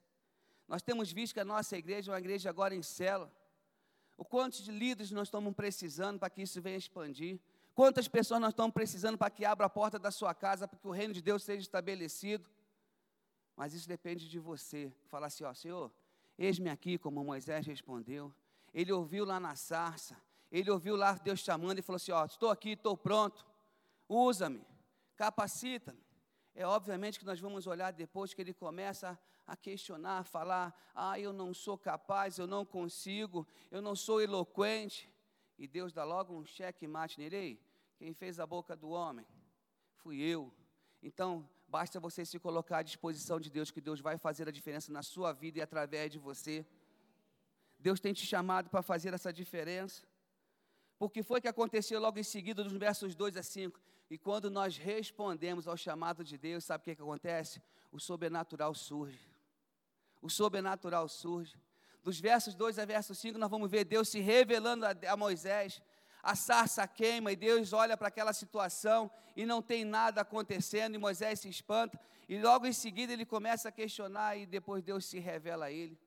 Nós 0.66 0.82
temos 0.82 1.12
visto 1.12 1.34
que 1.34 1.42
a 1.42 1.44
nossa 1.44 1.78
igreja 1.78 2.10
é 2.10 2.14
uma 2.14 2.20
igreja 2.20 2.50
agora 2.50 2.74
em 2.74 2.82
célula. 2.82 3.30
O 4.16 4.24
quanto 4.24 4.64
de 4.64 4.72
líderes 4.72 5.12
nós 5.12 5.28
estamos 5.28 5.54
precisando 5.54 6.20
para 6.20 6.30
que 6.30 6.42
isso 6.42 6.62
venha 6.62 6.78
expandir. 6.78 7.38
Quantas 7.74 8.08
pessoas 8.08 8.40
nós 8.40 8.52
estamos 8.52 8.74
precisando 8.74 9.18
para 9.18 9.30
que 9.30 9.44
abra 9.44 9.66
a 9.66 9.70
porta 9.70 10.00
da 10.00 10.10
sua 10.10 10.34
casa, 10.34 10.70
para 10.70 10.80
que 10.80 10.88
o 10.88 10.92
reino 10.92 11.14
de 11.14 11.22
Deus 11.22 11.44
seja 11.44 11.64
estabelecido? 11.64 12.50
Mas 13.58 13.74
isso 13.74 13.90
depende 13.90 14.30
de 14.30 14.40
você. 14.40 14.90
Falar 15.10 15.28
assim, 15.28 15.44
ó, 15.44 15.54
Senhor, 15.54 15.92
eis-me 16.38 16.70
aqui, 16.70 16.98
como 16.98 17.22
Moisés 17.25 17.68
respondeu. 17.68 18.34
Ele 18.74 18.94
ouviu 18.94 19.25
lá 19.25 19.38
na 19.38 19.58
sarça, 19.58 20.16
ele 20.50 20.72
ouviu 20.72 20.96
lá 20.96 21.12
Deus 21.16 21.42
chamando 21.42 21.78
e 21.78 21.82
falou 21.82 21.98
assim: 21.98 22.14
Ó, 22.14 22.24
estou 22.24 22.50
aqui, 22.50 22.70
estou 22.70 22.96
pronto, 22.96 23.46
usa-me, 24.08 24.66
capacita-me. 25.18 26.04
É 26.55 26.65
obviamente 26.65 27.19
que 27.19 27.25
nós 27.25 27.39
vamos 27.39 27.67
olhar 27.67 27.91
depois 27.91 28.33
que 28.33 28.41
ele 28.41 28.53
começa 28.53 29.19
a 29.45 29.57
questionar, 29.57 30.19
a 30.19 30.24
falar: 30.24 30.74
Ah, 30.95 31.19
eu 31.19 31.33
não 31.33 31.53
sou 31.53 31.77
capaz, 31.77 32.38
eu 32.38 32.47
não 32.47 32.65
consigo, 32.65 33.45
eu 33.69 33.81
não 33.81 33.95
sou 33.95 34.21
eloquente. 34.21 35.12
E 35.57 35.67
Deus 35.67 35.91
dá 35.91 36.05
logo 36.05 36.33
um 36.33 36.45
cheque 36.45 36.88
mate 36.88 37.19
nele. 37.19 37.35
Ei, 37.35 37.62
quem 37.97 38.13
fez 38.13 38.39
a 38.39 38.45
boca 38.45 38.75
do 38.75 38.89
homem? 38.89 39.27
Fui 39.95 40.17
eu. 40.21 40.53
Então, 41.03 41.47
basta 41.67 42.00
você 42.00 42.25
se 42.25 42.39
colocar 42.39 42.77
à 42.77 42.83
disposição 42.83 43.38
de 43.38 43.50
Deus, 43.50 43.69
que 43.69 43.81
Deus 43.81 44.00
vai 44.00 44.17
fazer 44.17 44.47
a 44.47 44.51
diferença 44.51 44.91
na 44.91 45.03
sua 45.03 45.33
vida 45.33 45.59
e 45.59 45.62
através 45.62 46.09
de 46.09 46.17
você. 46.17 46.65
Deus 47.77 48.00
tem 48.00 48.13
te 48.13 48.25
chamado 48.25 48.69
para 48.69 48.81
fazer 48.81 49.13
essa 49.13 49.31
diferença. 49.31 50.03
Porque 50.98 51.24
foi 51.24 51.42
que 51.42 51.48
aconteceu 51.48 52.00
logo 52.00 52.18
em 52.20 52.24
seguida, 52.24 52.64
dos 52.64 52.74
versos 52.74 53.16
2 53.16 53.38
a 53.38 53.44
5. 53.44 53.80
E 54.10 54.18
quando 54.18 54.50
nós 54.50 54.78
respondemos 54.78 55.68
ao 55.68 55.75
chamado 55.75 56.24
de 56.24 56.38
Deus, 56.38 56.64
sabe 56.64 56.82
o 56.82 56.86
que, 56.86 56.96
que 56.96 57.02
acontece? 57.02 57.62
O 57.92 58.00
sobrenatural 58.00 58.74
surge. 58.74 59.20
O 60.22 60.30
sobrenatural 60.30 61.08
surge 61.08 61.58
dos 62.06 62.20
versos 62.20 62.54
2 62.54 62.78
a 62.78 62.86
verso 62.86 63.16
5, 63.16 63.40
nós 63.40 63.50
vamos 63.50 63.70
ver 63.70 63.84
Deus 63.84 64.10
se 64.10 64.20
revelando 64.20 64.86
a, 64.86 64.94
a 65.10 65.18
Moisés. 65.18 65.82
A 66.22 66.36
sarça 66.36 66.88
queima 66.88 67.32
e 67.32 67.36
Deus 67.36 67.74
olha 67.74 67.98
para 67.98 68.10
aquela 68.10 68.32
situação 68.32 69.10
e 69.36 69.44
não 69.44 69.60
tem 69.60 69.84
nada 69.84 70.22
acontecendo, 70.22 70.94
e 70.94 71.00
Moisés 71.00 71.40
se 71.40 71.50
espanta, 71.50 72.00
e 72.30 72.40
logo 72.40 72.68
em 72.68 72.74
seguida 72.74 73.12
ele 73.12 73.25
começa 73.25 73.70
a 73.70 73.72
questionar, 73.72 74.38
e 74.38 74.46
depois 74.46 74.84
Deus 74.84 75.06
se 75.06 75.18
revela 75.18 75.66
a 75.66 75.72
ele, 75.72 76.00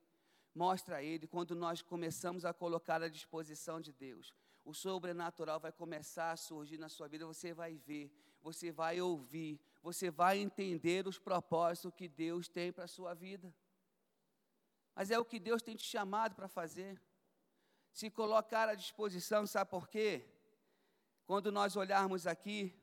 mostra 0.54 0.96
a 0.96 1.02
ele, 1.02 1.26
quando 1.26 1.56
nós 1.56 1.82
começamos 1.82 2.44
a 2.44 2.52
colocar 2.52 3.02
à 3.02 3.08
disposição 3.08 3.80
de 3.80 3.92
Deus, 3.92 4.32
o 4.70 4.74
sobrenatural 4.74 5.58
vai 5.58 5.72
começar 5.72 6.30
a 6.32 6.36
surgir 6.36 6.78
na 6.78 6.88
sua 6.88 7.08
vida, 7.08 7.24
você 7.26 7.50
vai 7.52 7.72
ver, 7.88 8.06
você 8.42 8.70
vai 8.70 9.00
ouvir, 9.00 9.60
você 9.82 10.10
vai 10.10 10.38
entender 10.38 11.06
os 11.06 11.18
propósitos 11.18 11.92
que 11.98 12.08
Deus 12.08 12.48
tem 12.48 12.70
para 12.72 12.84
a 12.84 12.94
sua 12.96 13.14
vida 13.14 13.52
mas 14.98 15.12
é 15.12 15.18
o 15.18 15.24
que 15.24 15.38
Deus 15.38 15.62
tem 15.62 15.76
te 15.76 15.84
chamado 15.84 16.34
para 16.34 16.48
fazer. 16.48 17.00
Se 17.92 18.10
colocar 18.10 18.68
à 18.68 18.74
disposição, 18.74 19.46
sabe 19.46 19.70
por 19.70 19.86
quê? 19.88 20.26
Quando 21.24 21.52
nós 21.52 21.76
olharmos 21.76 22.26
aqui, 22.26 22.76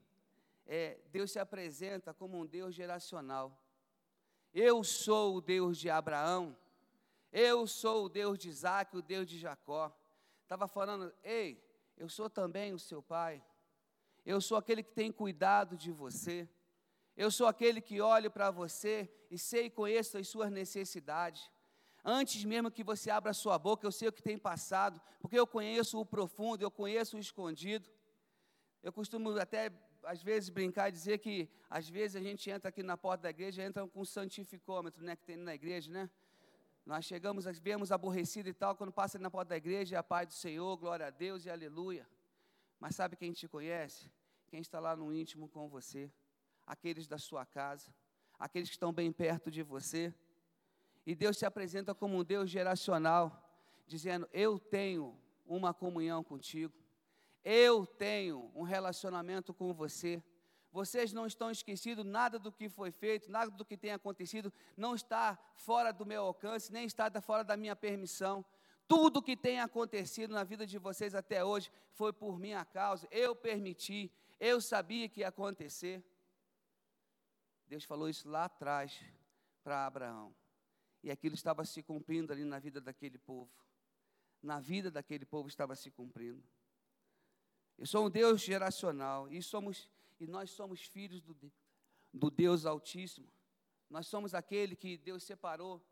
é, 0.65 0.97
Deus 1.11 1.33
se 1.33 1.39
apresenta 1.39 2.13
como 2.13 2.39
um 2.39 2.45
Deus 2.45 2.73
geracional. 2.73 3.61
Eu 4.53 4.81
sou 4.81 5.35
o 5.35 5.41
Deus 5.41 5.77
de 5.77 5.89
Abraão, 5.89 6.57
eu 7.33 7.67
sou 7.67 8.05
o 8.05 8.09
Deus 8.09 8.39
de 8.39 8.47
Isaac, 8.47 8.95
o 8.95 9.01
Deus 9.01 9.27
de 9.27 9.37
Jacó. 9.37 9.93
Estava 10.41 10.69
falando, 10.69 11.13
ei, 11.21 11.61
eu 11.97 12.09
sou 12.09 12.29
também 12.29 12.73
o 12.73 12.79
seu 12.79 13.01
pai, 13.01 13.43
eu 14.25 14.41
sou 14.41 14.57
aquele 14.57 14.83
que 14.83 14.91
tem 14.91 15.11
cuidado 15.11 15.77
de 15.77 15.91
você, 15.91 16.47
eu 17.15 17.31
sou 17.31 17.47
aquele 17.47 17.79
que 17.79 18.01
olho 18.01 18.29
para 18.29 18.51
você 18.51 19.09
e 19.31 19.37
sei 19.37 19.65
e 19.65 19.69
conheço 19.69 20.17
as 20.17 20.27
suas 20.27 20.51
necessidades. 20.51 21.49
Antes 22.03 22.43
mesmo 22.43 22.69
que 22.69 22.83
você 22.83 23.09
abra 23.09 23.33
sua 23.33 23.57
boca, 23.57 23.87
eu 23.87 23.91
sei 23.91 24.09
o 24.09 24.11
que 24.11 24.21
tem 24.21 24.37
passado, 24.37 25.01
porque 25.19 25.39
eu 25.39 25.47
conheço 25.47 25.99
o 25.99 26.05
profundo, 26.05 26.61
eu 26.61 26.69
conheço 26.69 27.17
o 27.17 27.19
escondido. 27.19 27.89
Eu 28.83 28.93
costumo 28.93 29.31
até, 29.39 29.71
às 30.03 30.21
vezes, 30.21 30.49
brincar 30.49 30.89
e 30.89 30.91
dizer 30.91 31.17
que, 31.17 31.49
às 31.67 31.89
vezes, 31.89 32.15
a 32.15 32.19
gente 32.19 32.47
entra 32.47 32.69
aqui 32.69 32.83
na 32.83 32.95
porta 32.95 33.23
da 33.23 33.29
igreja, 33.31 33.63
entra 33.63 33.87
com 33.87 34.01
um 34.01 34.05
santificômetro, 34.05 35.03
né, 35.03 35.15
que 35.15 35.23
tem 35.23 35.37
na 35.37 35.55
igreja, 35.55 35.91
né? 35.91 36.07
Nós 36.85 37.03
chegamos, 37.03 37.45
vemos 37.59 37.91
aborrecido 37.91 38.47
e 38.47 38.53
tal, 38.53 38.75
quando 38.75 38.91
passa 38.91 39.17
na 39.17 39.31
porta 39.31 39.49
da 39.49 39.57
igreja, 39.57 39.95
é 39.95 39.99
a 39.99 40.03
paz 40.03 40.27
do 40.27 40.33
Senhor, 40.35 40.77
glória 40.77 41.07
a 41.07 41.09
Deus 41.09 41.43
e 41.43 41.49
aleluia. 41.49 42.07
Mas 42.79 42.95
sabe 42.95 43.15
quem 43.15 43.33
te 43.33 43.47
conhece? 43.47 44.11
Quem 44.47 44.61
está 44.61 44.79
lá 44.79 44.95
no 44.95 45.11
íntimo 45.11 45.49
com 45.49 45.67
você, 45.67 46.11
aqueles 46.63 47.07
da 47.07 47.17
sua 47.17 47.43
casa, 47.43 47.91
aqueles 48.37 48.69
que 48.69 48.75
estão 48.75 48.93
bem 48.93 49.11
perto 49.11 49.49
de 49.49 49.63
você. 49.63 50.13
E 51.07 51.15
Deus 51.15 51.39
se 51.39 51.45
apresenta 51.45 51.95
como 51.95 52.17
um 52.19 52.23
Deus 52.23 52.51
geracional, 52.51 53.59
dizendo: 53.87 54.29
Eu 54.31 54.59
tenho 54.59 55.19
uma 55.43 55.73
comunhão 55.73 56.23
contigo, 56.23 56.73
eu 57.43 57.87
tenho 57.87 58.51
um 58.53 58.61
relacionamento 58.61 59.55
com 59.55 59.73
você. 59.73 60.23
Vocês 60.75 61.13
não 61.13 61.25
estão 61.25 61.49
esquecidos, 61.49 62.03
nada 62.03 62.37
do 62.37 62.51
que 62.51 62.67
foi 62.67 62.91
feito, 62.91 63.31
nada 63.31 63.49
do 63.49 63.63
que 63.63 63.77
tem 63.77 63.91
acontecido, 63.91 64.51
não 64.75 64.93
está 64.93 65.39
fora 65.55 65.93
do 65.93 66.05
meu 66.05 66.23
alcance, 66.23 66.69
nem 66.69 66.85
está 66.85 67.09
fora 67.21 67.45
da 67.45 67.55
minha 67.55 67.77
permissão. 67.77 68.43
Tudo 68.85 69.21
que 69.21 69.37
tem 69.37 69.61
acontecido 69.61 70.33
na 70.33 70.43
vida 70.43 70.67
de 70.67 70.77
vocês 70.77 71.15
até 71.15 71.45
hoje 71.45 71.71
foi 71.93 72.11
por 72.11 72.37
minha 72.37 72.65
causa. 72.65 73.07
Eu 73.09 73.33
permiti, 73.33 74.11
eu 74.37 74.59
sabia 74.59 75.07
que 75.07 75.21
ia 75.21 75.29
acontecer. 75.29 76.03
Deus 77.67 77.85
falou 77.85 78.09
isso 78.09 78.27
lá 78.27 78.43
atrás 78.43 79.01
para 79.63 79.85
Abraão. 79.85 80.35
E 81.01 81.09
aquilo 81.09 81.35
estava 81.35 81.63
se 81.63 81.81
cumprindo 81.83 82.33
ali 82.33 82.43
na 82.43 82.59
vida 82.59 82.81
daquele 82.81 83.17
povo. 83.17 83.49
Na 84.43 84.59
vida 84.59 84.91
daquele 84.91 85.25
povo 85.25 85.47
estava 85.47 85.73
se 85.73 85.89
cumprindo. 85.89 86.43
Eu 87.77 87.85
sou 87.85 88.07
um 88.07 88.09
Deus 88.09 88.41
geracional 88.41 89.29
e 89.29 89.41
somos 89.41 89.89
e 90.19 90.27
nós 90.27 90.51
somos 90.51 90.81
filhos 90.81 91.21
do, 91.21 91.35
do 92.13 92.29
Deus 92.29 92.65
Altíssimo. 92.65 93.31
Nós 93.89 94.07
somos 94.07 94.33
aquele 94.33 94.75
que 94.75 94.97
Deus 94.97 95.23
separou 95.23 95.85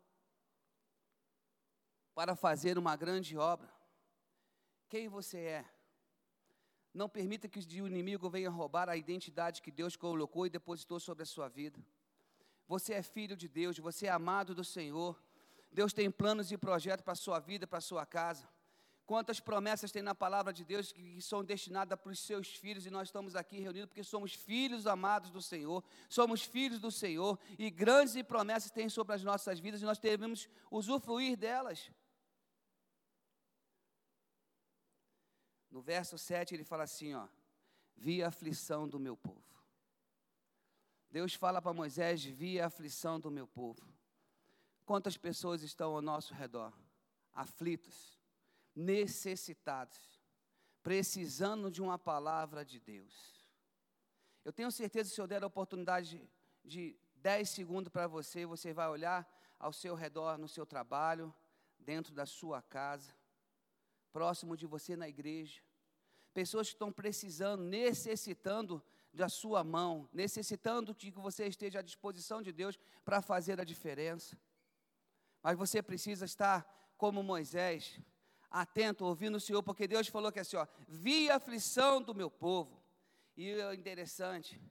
para 2.14 2.34
fazer 2.34 2.78
uma 2.78 2.96
grande 2.96 3.36
obra. 3.36 3.72
Quem 4.88 5.08
você 5.08 5.38
é? 5.38 5.64
Não 6.92 7.08
permita 7.08 7.48
que 7.48 7.58
o 7.58 7.86
inimigo 7.86 8.30
venha 8.30 8.48
roubar 8.48 8.88
a 8.88 8.96
identidade 8.96 9.60
que 9.60 9.72
Deus 9.72 9.96
colocou 9.96 10.46
e 10.46 10.50
depositou 10.50 11.00
sobre 11.00 11.24
a 11.24 11.26
sua 11.26 11.48
vida. 11.48 11.84
Você 12.68 12.94
é 12.94 13.02
filho 13.02 13.36
de 13.36 13.48
Deus, 13.48 13.78
você 13.78 14.06
é 14.06 14.10
amado 14.10 14.54
do 14.54 14.64
Senhor. 14.64 15.20
Deus 15.72 15.92
tem 15.92 16.10
planos 16.10 16.52
e 16.52 16.56
projetos 16.56 17.02
para 17.04 17.12
a 17.12 17.16
sua 17.16 17.40
vida, 17.40 17.66
para 17.66 17.78
a 17.78 17.82
sua 17.82 18.06
casa. 18.06 18.48
Quantas 19.06 19.38
promessas 19.38 19.92
tem 19.92 20.00
na 20.00 20.14
palavra 20.14 20.50
de 20.50 20.64
Deus 20.64 20.90
que 20.90 21.20
são 21.20 21.44
destinadas 21.44 21.98
para 21.98 22.10
os 22.10 22.18
seus 22.18 22.48
filhos, 22.48 22.86
e 22.86 22.90
nós 22.90 23.08
estamos 23.08 23.36
aqui 23.36 23.60
reunidos 23.60 23.88
porque 23.88 24.02
somos 24.02 24.32
filhos 24.32 24.86
amados 24.86 25.30
do 25.30 25.42
Senhor, 25.42 25.84
somos 26.08 26.42
filhos 26.42 26.78
do 26.78 26.90
Senhor, 26.90 27.38
e 27.58 27.70
grandes 27.70 28.20
promessas 28.22 28.70
tem 28.70 28.88
sobre 28.88 29.14
as 29.14 29.22
nossas 29.22 29.60
vidas, 29.60 29.82
e 29.82 29.84
nós 29.84 29.98
devemos 29.98 30.48
usufruir 30.70 31.36
delas. 31.36 31.90
No 35.70 35.82
verso 35.82 36.16
7 36.16 36.54
ele 36.54 36.64
fala 36.64 36.84
assim: 36.84 37.12
ó, 37.14 37.28
vi 37.94 38.22
a 38.22 38.28
aflição 38.28 38.88
do 38.88 38.98
meu 38.98 39.18
povo. 39.18 39.42
Deus 41.10 41.34
fala 41.34 41.60
para 41.60 41.74
Moisés: 41.74 42.24
vi 42.24 42.58
a 42.58 42.66
aflição 42.66 43.20
do 43.20 43.30
meu 43.30 43.46
povo. 43.46 43.86
Quantas 44.86 45.18
pessoas 45.18 45.62
estão 45.62 45.94
ao 45.94 46.00
nosso 46.00 46.32
redor? 46.32 46.72
Aflitos 47.34 48.13
necessitados, 48.74 49.98
precisando 50.82 51.70
de 51.70 51.80
uma 51.80 51.98
palavra 51.98 52.64
de 52.64 52.80
Deus. 52.80 53.34
Eu 54.44 54.52
tenho 54.52 54.70
certeza 54.70 55.08
que 55.08 55.14
se 55.14 55.20
eu 55.20 55.26
der 55.26 55.42
a 55.42 55.46
oportunidade 55.46 56.28
de 56.64 56.96
10 57.16 57.48
segundos 57.48 57.90
para 57.90 58.06
você, 58.06 58.44
você 58.44 58.72
vai 58.72 58.88
olhar 58.88 59.26
ao 59.58 59.72
seu 59.72 59.94
redor, 59.94 60.36
no 60.36 60.48
seu 60.48 60.66
trabalho, 60.66 61.34
dentro 61.78 62.12
da 62.12 62.26
sua 62.26 62.60
casa, 62.60 63.14
próximo 64.12 64.56
de 64.56 64.66
você 64.66 64.96
na 64.96 65.08
igreja. 65.08 65.62
Pessoas 66.32 66.68
que 66.68 66.74
estão 66.74 66.92
precisando, 66.92 67.62
necessitando 67.62 68.82
da 69.12 69.28
sua 69.28 69.62
mão, 69.62 70.08
necessitando 70.12 70.92
de 70.94 71.10
que 71.12 71.18
você 71.18 71.46
esteja 71.46 71.78
à 71.78 71.82
disposição 71.82 72.42
de 72.42 72.52
Deus 72.52 72.78
para 73.04 73.22
fazer 73.22 73.60
a 73.60 73.64
diferença. 73.64 74.36
Mas 75.42 75.56
você 75.56 75.82
precisa 75.82 76.24
estar 76.24 76.64
como 76.96 77.22
Moisés, 77.22 78.00
atento, 78.54 79.04
ouvindo 79.04 79.36
o 79.36 79.40
Senhor, 79.40 79.64
porque 79.64 79.88
Deus 79.88 80.06
falou 80.06 80.30
que 80.30 80.38
assim, 80.38 80.56
ó, 80.56 80.64
vi 80.88 81.28
a 81.28 81.36
aflição 81.36 82.00
do 82.00 82.14
meu 82.14 82.30
povo. 82.30 82.80
E 83.36 83.50
é 83.50 83.74
interessante, 83.74 84.62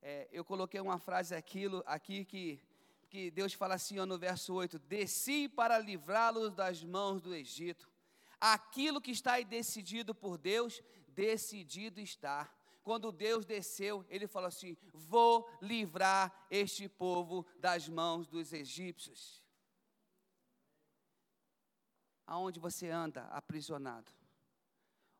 é, 0.00 0.28
eu 0.30 0.44
coloquei 0.44 0.80
uma 0.80 0.96
frase 0.96 1.34
aquilo, 1.34 1.82
aqui 1.86 2.24
que, 2.24 2.60
que 3.08 3.28
Deus 3.32 3.52
fala 3.52 3.74
assim 3.74 3.98
ó, 3.98 4.06
no 4.06 4.16
verso 4.16 4.54
8: 4.54 4.78
Desci 4.78 5.48
para 5.48 5.76
livrá-los 5.76 6.54
das 6.54 6.84
mãos 6.84 7.20
do 7.20 7.34
Egito. 7.34 7.90
Aquilo 8.40 9.00
que 9.00 9.10
está 9.10 9.40
decidido 9.40 10.14
por 10.14 10.38
Deus, 10.38 10.80
decidido 11.08 12.00
está. 12.00 12.48
Quando 12.84 13.10
Deus 13.10 13.44
desceu, 13.44 14.06
ele 14.08 14.28
falou 14.28 14.46
assim: 14.46 14.76
Vou 14.94 15.50
livrar 15.60 16.46
este 16.48 16.88
povo 16.88 17.44
das 17.58 17.88
mãos 17.88 18.28
dos 18.28 18.52
egípcios 18.52 19.39
aonde 22.30 22.60
você 22.60 22.88
anda 22.88 23.24
aprisionado? 23.24 24.12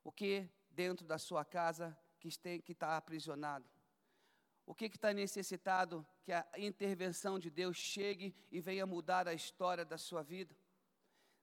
O 0.04 0.12
que 0.12 0.48
dentro 0.70 1.04
da 1.04 1.18
sua 1.18 1.44
casa 1.44 1.98
que 2.20 2.28
está 2.28 2.96
aprisionado? 2.96 3.68
O 4.64 4.72
que 4.72 4.84
está 4.84 5.12
necessitado 5.12 6.06
que 6.22 6.32
a 6.32 6.46
intervenção 6.56 7.36
de 7.36 7.50
Deus 7.50 7.76
chegue 7.76 8.32
e 8.52 8.60
venha 8.60 8.86
mudar 8.86 9.26
a 9.26 9.34
história 9.34 9.84
da 9.84 9.98
sua 9.98 10.22
vida? 10.22 10.54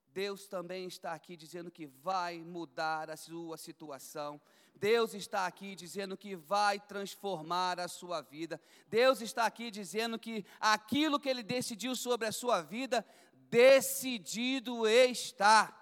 Deus 0.07 0.47
também 0.47 0.87
está 0.87 1.11
aqui 1.11 1.35
dizendo 1.35 1.69
que 1.69 1.85
vai 1.85 2.39
mudar 2.39 3.09
a 3.09 3.17
sua 3.17 3.57
situação. 3.57 4.39
Deus 4.73 5.13
está 5.13 5.45
aqui 5.45 5.75
dizendo 5.75 6.15
que 6.15 6.35
vai 6.35 6.79
transformar 6.79 7.79
a 7.79 7.87
sua 7.87 8.21
vida. 8.21 8.59
Deus 8.87 9.21
está 9.21 9.45
aqui 9.45 9.69
dizendo 9.69 10.17
que 10.17 10.45
aquilo 10.59 11.19
que 11.19 11.27
Ele 11.27 11.43
decidiu 11.43 11.95
sobre 11.95 12.25
a 12.25 12.31
sua 12.31 12.61
vida 12.61 13.05
decidido 13.49 14.87
está. 14.87 15.73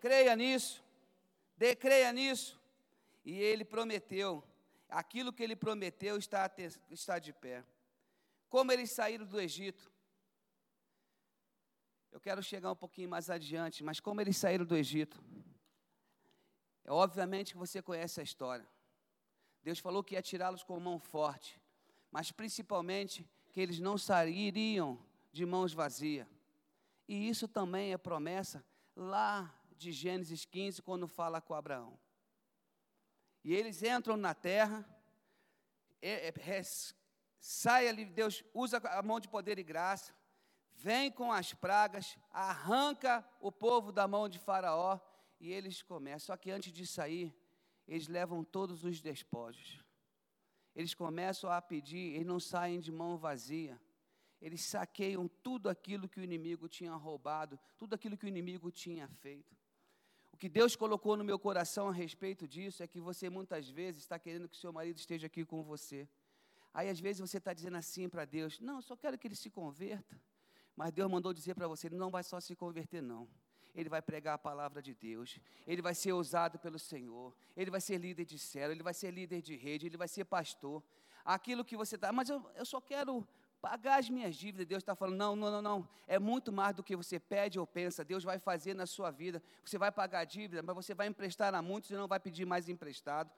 Creia 0.00 0.34
nisso, 0.36 0.84
decreia 1.56 2.12
nisso. 2.12 2.60
E 3.24 3.38
ele 3.38 3.64
prometeu, 3.64 4.42
aquilo 4.88 5.32
que 5.32 5.42
ele 5.42 5.56
prometeu 5.56 6.16
está, 6.16 6.50
está 6.90 7.18
de 7.18 7.32
pé. 7.32 7.64
Como 8.48 8.72
eles 8.72 8.92
saíram 8.92 9.26
do 9.26 9.40
Egito? 9.40 9.92
Eu 12.10 12.20
quero 12.20 12.42
chegar 12.42 12.72
um 12.72 12.76
pouquinho 12.76 13.08
mais 13.08 13.28
adiante, 13.28 13.84
mas 13.84 14.00
como 14.00 14.20
eles 14.20 14.36
saíram 14.36 14.64
do 14.64 14.76
Egito? 14.76 15.22
É 16.84 16.90
obviamente 16.90 17.52
que 17.52 17.58
você 17.58 17.82
conhece 17.82 18.18
a 18.18 18.22
história. 18.22 18.66
Deus 19.62 19.78
falou 19.78 20.02
que 20.02 20.14
ia 20.14 20.22
tirá-los 20.22 20.62
com 20.62 20.80
mão 20.80 20.98
forte, 20.98 21.60
mas 22.10 22.32
principalmente 22.32 23.28
que 23.52 23.60
eles 23.60 23.78
não 23.78 23.98
sairiam 23.98 24.98
de 25.30 25.44
mãos 25.44 25.74
vazias. 25.74 26.26
E 27.08 27.26
isso 27.26 27.48
também 27.48 27.94
é 27.94 27.98
promessa 27.98 28.62
lá 28.94 29.52
de 29.74 29.90
Gênesis 29.92 30.44
15, 30.44 30.82
quando 30.82 31.08
fala 31.08 31.40
com 31.40 31.54
Abraão. 31.54 31.98
E 33.42 33.54
eles 33.54 33.82
entram 33.82 34.14
na 34.16 34.34
terra, 34.34 34.86
é, 36.02 36.28
é, 36.28 36.62
sai 37.40 37.88
ali, 37.88 38.04
Deus 38.04 38.44
usa 38.52 38.76
a 38.76 39.02
mão 39.02 39.18
de 39.18 39.28
poder 39.28 39.58
e 39.58 39.62
graça, 39.62 40.14
vem 40.74 41.10
com 41.10 41.32
as 41.32 41.54
pragas, 41.54 42.18
arranca 42.30 43.26
o 43.40 43.50
povo 43.50 43.90
da 43.90 44.06
mão 44.06 44.28
de 44.28 44.38
Faraó 44.38 45.00
e 45.40 45.50
eles 45.50 45.80
começam. 45.80 46.26
Só 46.26 46.36
que 46.36 46.50
antes 46.50 46.70
de 46.70 46.86
sair, 46.86 47.34
eles 47.86 48.06
levam 48.06 48.44
todos 48.44 48.84
os 48.84 49.00
despojos. 49.00 49.82
Eles 50.74 50.92
começam 50.92 51.50
a 51.50 51.62
pedir, 51.62 52.14
eles 52.14 52.26
não 52.26 52.38
saem 52.38 52.80
de 52.80 52.92
mão 52.92 53.16
vazia 53.16 53.80
eles 54.40 54.62
saqueiam 54.62 55.28
tudo 55.42 55.68
aquilo 55.68 56.08
que 56.08 56.20
o 56.20 56.22
inimigo 56.22 56.68
tinha 56.68 56.94
roubado, 56.94 57.58
tudo 57.76 57.94
aquilo 57.94 58.16
que 58.16 58.24
o 58.24 58.28
inimigo 58.28 58.70
tinha 58.70 59.08
feito. 59.08 59.56
O 60.32 60.36
que 60.36 60.48
Deus 60.48 60.76
colocou 60.76 61.16
no 61.16 61.24
meu 61.24 61.38
coração 61.38 61.88
a 61.88 61.92
respeito 61.92 62.46
disso 62.46 62.82
é 62.82 62.86
que 62.86 63.00
você 63.00 63.28
muitas 63.28 63.68
vezes 63.68 64.02
está 64.02 64.18
querendo 64.18 64.48
que 64.48 64.56
seu 64.56 64.72
marido 64.72 64.96
esteja 64.96 65.26
aqui 65.26 65.44
com 65.44 65.62
você. 65.62 66.08
Aí 66.72 66.88
às 66.88 67.00
vezes 67.00 67.20
você 67.20 67.38
está 67.38 67.52
dizendo 67.52 67.76
assim 67.76 68.08
para 68.08 68.24
Deus: 68.24 68.60
Não, 68.60 68.76
eu 68.76 68.82
só 68.82 68.94
quero 68.94 69.18
que 69.18 69.26
ele 69.26 69.34
se 69.34 69.50
converta. 69.50 70.20
Mas 70.76 70.92
Deus 70.92 71.10
mandou 71.10 71.32
dizer 71.32 71.56
para 71.56 71.66
você: 71.66 71.88
Ele 71.88 71.96
não 71.96 72.08
vai 72.08 72.22
só 72.22 72.38
se 72.38 72.54
converter, 72.54 73.02
não. 73.02 73.28
Ele 73.74 73.88
vai 73.88 74.00
pregar 74.00 74.34
a 74.34 74.38
palavra 74.38 74.80
de 74.80 74.94
Deus, 74.94 75.38
ele 75.66 75.82
vai 75.82 75.94
ser 75.94 76.12
usado 76.12 76.58
pelo 76.58 76.78
Senhor, 76.78 77.34
ele 77.56 77.70
vai 77.70 77.80
ser 77.80 77.98
líder 77.98 78.24
de 78.24 78.38
célula, 78.38 78.72
ele 78.72 78.82
vai 78.82 78.94
ser 78.94 79.10
líder 79.10 79.40
de 79.40 79.56
rede, 79.56 79.86
ele 79.86 79.96
vai 79.96 80.08
ser 80.08 80.24
pastor. 80.24 80.82
Aquilo 81.24 81.64
que 81.64 81.76
você 81.76 81.96
está, 81.96 82.12
mas 82.12 82.28
eu, 82.28 82.44
eu 82.54 82.64
só 82.64 82.80
quero 82.80 83.26
pagar 83.60 83.98
as 83.98 84.08
minhas 84.08 84.36
dívidas. 84.36 84.66
Deus 84.66 84.82
está 84.82 84.94
falando: 84.94 85.16
não, 85.16 85.36
não, 85.36 85.50
não, 85.50 85.62
não. 85.62 85.88
É 86.06 86.18
muito 86.18 86.52
mais 86.52 86.74
do 86.74 86.82
que 86.82 86.96
você 86.96 87.18
pede 87.18 87.58
ou 87.58 87.66
pensa. 87.66 88.04
Deus 88.04 88.24
vai 88.24 88.38
fazer 88.38 88.74
na 88.74 88.86
sua 88.86 89.10
vida. 89.10 89.42
Você 89.64 89.78
vai 89.78 89.92
pagar 89.92 90.20
a 90.20 90.24
dívida, 90.24 90.62
mas 90.62 90.74
você 90.74 90.94
vai 90.94 91.06
emprestar 91.06 91.54
a 91.54 91.62
muitos 91.62 91.90
e 91.90 91.94
não 91.94 92.08
vai 92.08 92.20
pedir 92.20 92.44
mais 92.44 92.68
emprestado. 92.68 93.30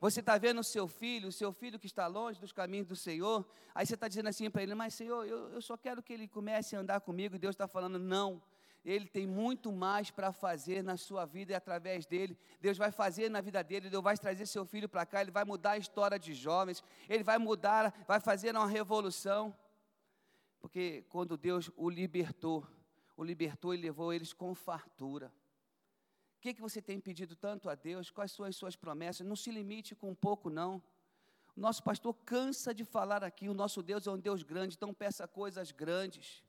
Você 0.00 0.20
está 0.20 0.38
vendo 0.38 0.60
o 0.60 0.64
seu 0.64 0.88
filho, 0.88 1.28
o 1.28 1.32
seu 1.32 1.52
filho 1.52 1.78
que 1.78 1.86
está 1.86 2.06
longe 2.06 2.40
dos 2.40 2.52
caminhos 2.52 2.86
do 2.86 2.96
Senhor. 2.96 3.46
Aí 3.74 3.84
você 3.84 3.94
está 3.94 4.08
dizendo 4.08 4.28
assim 4.28 4.50
para 4.50 4.62
ele: 4.62 4.74
Mas 4.74 4.94
Senhor, 4.94 5.26
eu, 5.26 5.50
eu 5.50 5.62
só 5.62 5.76
quero 5.76 6.02
que 6.02 6.12
ele 6.12 6.26
comece 6.26 6.74
a 6.74 6.80
andar 6.80 7.00
comigo. 7.00 7.36
E 7.36 7.38
Deus 7.38 7.54
está 7.54 7.68
falando: 7.68 7.98
Não. 7.98 8.42
Ele 8.84 9.06
tem 9.06 9.26
muito 9.26 9.70
mais 9.70 10.10
para 10.10 10.32
fazer 10.32 10.82
na 10.82 10.96
sua 10.96 11.26
vida 11.26 11.52
e 11.52 11.54
através 11.54 12.06
dele. 12.06 12.38
Deus 12.60 12.78
vai 12.78 12.90
fazer 12.90 13.28
na 13.28 13.40
vida 13.40 13.62
dele, 13.62 13.90
Deus 13.90 14.02
vai 14.02 14.16
trazer 14.16 14.46
seu 14.46 14.64
filho 14.64 14.88
para 14.88 15.04
cá, 15.04 15.20
ele 15.20 15.30
vai 15.30 15.44
mudar 15.44 15.72
a 15.72 15.78
história 15.78 16.18
de 16.18 16.32
jovens, 16.32 16.82
ele 17.08 17.22
vai 17.22 17.38
mudar, 17.38 17.94
vai 18.06 18.20
fazer 18.20 18.56
uma 18.56 18.66
revolução. 18.66 19.54
Porque 20.60 21.04
quando 21.08 21.36
Deus 21.36 21.70
o 21.76 21.90
libertou, 21.90 22.66
o 23.16 23.22
libertou 23.22 23.74
e 23.74 23.76
levou 23.76 24.12
eles 24.12 24.32
com 24.32 24.54
fartura. 24.54 25.32
O 26.36 26.40
que, 26.40 26.54
que 26.54 26.60
você 26.60 26.80
tem 26.80 26.98
pedido 26.98 27.36
tanto 27.36 27.68
a 27.68 27.74
Deus? 27.74 28.10
Quais 28.10 28.32
são 28.32 28.46
as 28.46 28.56
suas 28.56 28.76
promessas? 28.76 29.26
Não 29.26 29.36
se 29.36 29.50
limite 29.50 29.94
com 29.94 30.10
um 30.10 30.14
pouco, 30.14 30.48
não. 30.48 30.82
O 31.54 31.60
nosso 31.60 31.82
pastor 31.82 32.14
cansa 32.24 32.72
de 32.72 32.82
falar 32.82 33.22
aqui, 33.22 33.46
o 33.46 33.52
nosso 33.52 33.82
Deus 33.82 34.06
é 34.06 34.10
um 34.10 34.18
Deus 34.18 34.42
grande, 34.42 34.76
então 34.76 34.94
peça 34.94 35.28
coisas 35.28 35.70
grandes. 35.70 36.42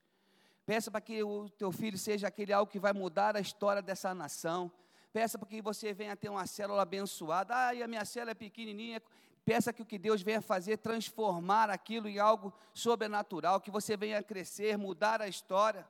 Peça 0.65 0.91
para 0.91 1.01
que 1.01 1.23
o 1.23 1.49
teu 1.49 1.71
filho 1.71 1.97
seja 1.97 2.27
aquele 2.27 2.53
algo 2.53 2.71
que 2.71 2.79
vai 2.79 2.93
mudar 2.93 3.35
a 3.35 3.39
história 3.39 3.81
dessa 3.81 4.13
nação. 4.13 4.71
Peça 5.11 5.37
para 5.37 5.49
que 5.49 5.61
você 5.61 5.93
venha 5.93 6.15
ter 6.15 6.29
uma 6.29 6.45
célula 6.47 6.83
abençoada. 6.83 7.53
Ah, 7.55 7.73
e 7.73 7.83
a 7.83 7.87
minha 7.87 8.05
célula 8.05 8.31
é 8.31 8.35
pequenininha. 8.35 9.01
Peça 9.43 9.73
que 9.73 9.81
o 9.81 9.85
que 9.85 9.97
Deus 9.97 10.21
venha 10.21 10.41
fazer, 10.41 10.77
transformar 10.77 11.69
aquilo 11.69 12.07
em 12.07 12.19
algo 12.19 12.53
sobrenatural, 12.73 13.59
que 13.59 13.71
você 13.71 13.97
venha 13.97 14.21
crescer, 14.21 14.77
mudar 14.77 15.21
a 15.21 15.27
história. 15.27 15.87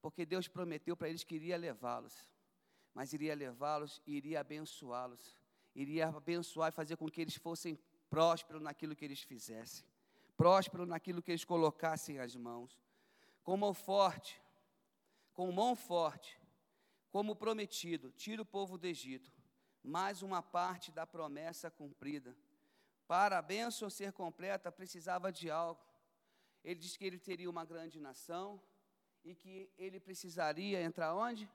Porque 0.00 0.24
Deus 0.24 0.48
prometeu 0.48 0.96
para 0.96 1.08
eles 1.08 1.22
que 1.22 1.34
iria 1.34 1.56
levá-los. 1.56 2.14
mas 2.94 3.12
iria 3.12 3.34
levá-los 3.34 4.02
e 4.06 4.16
iria 4.16 4.40
abençoá-los. 4.40 5.38
Iria 5.74 6.08
abençoar 6.08 6.68
e 6.68 6.72
fazer 6.72 6.96
com 6.96 7.08
que 7.08 7.20
eles 7.20 7.36
fossem 7.36 7.78
prósperos 8.10 8.60
naquilo 8.60 8.94
que 8.94 9.04
eles 9.04 9.22
fizessem, 9.22 9.86
prósperos 10.36 10.88
naquilo 10.88 11.22
que 11.22 11.30
eles 11.30 11.44
colocassem 11.44 12.18
as 12.18 12.34
mãos. 12.36 12.78
Com 13.42 13.56
mão 13.56 13.74
forte, 13.74 14.40
com 15.32 15.50
mão 15.50 15.74
forte, 15.74 16.40
como 17.10 17.36
prometido, 17.36 18.10
tira 18.12 18.42
o 18.42 18.46
povo 18.46 18.78
do 18.78 18.86
Egito, 18.86 19.32
mais 19.82 20.22
uma 20.22 20.42
parte 20.42 20.90
da 20.90 21.06
promessa 21.06 21.70
cumprida. 21.70 22.36
Para 23.06 23.38
a 23.38 23.42
bênção 23.42 23.90
ser 23.90 24.12
completa, 24.12 24.72
precisava 24.72 25.30
de 25.30 25.50
algo. 25.50 25.80
Ele 26.64 26.78
disse 26.78 26.98
que 26.98 27.04
ele 27.04 27.18
teria 27.18 27.50
uma 27.50 27.64
grande 27.64 28.00
nação 28.00 28.62
e 29.24 29.34
que 29.34 29.70
ele 29.76 30.00
precisaria 30.00 30.82
entrar 30.82 31.14
onde? 31.14 31.50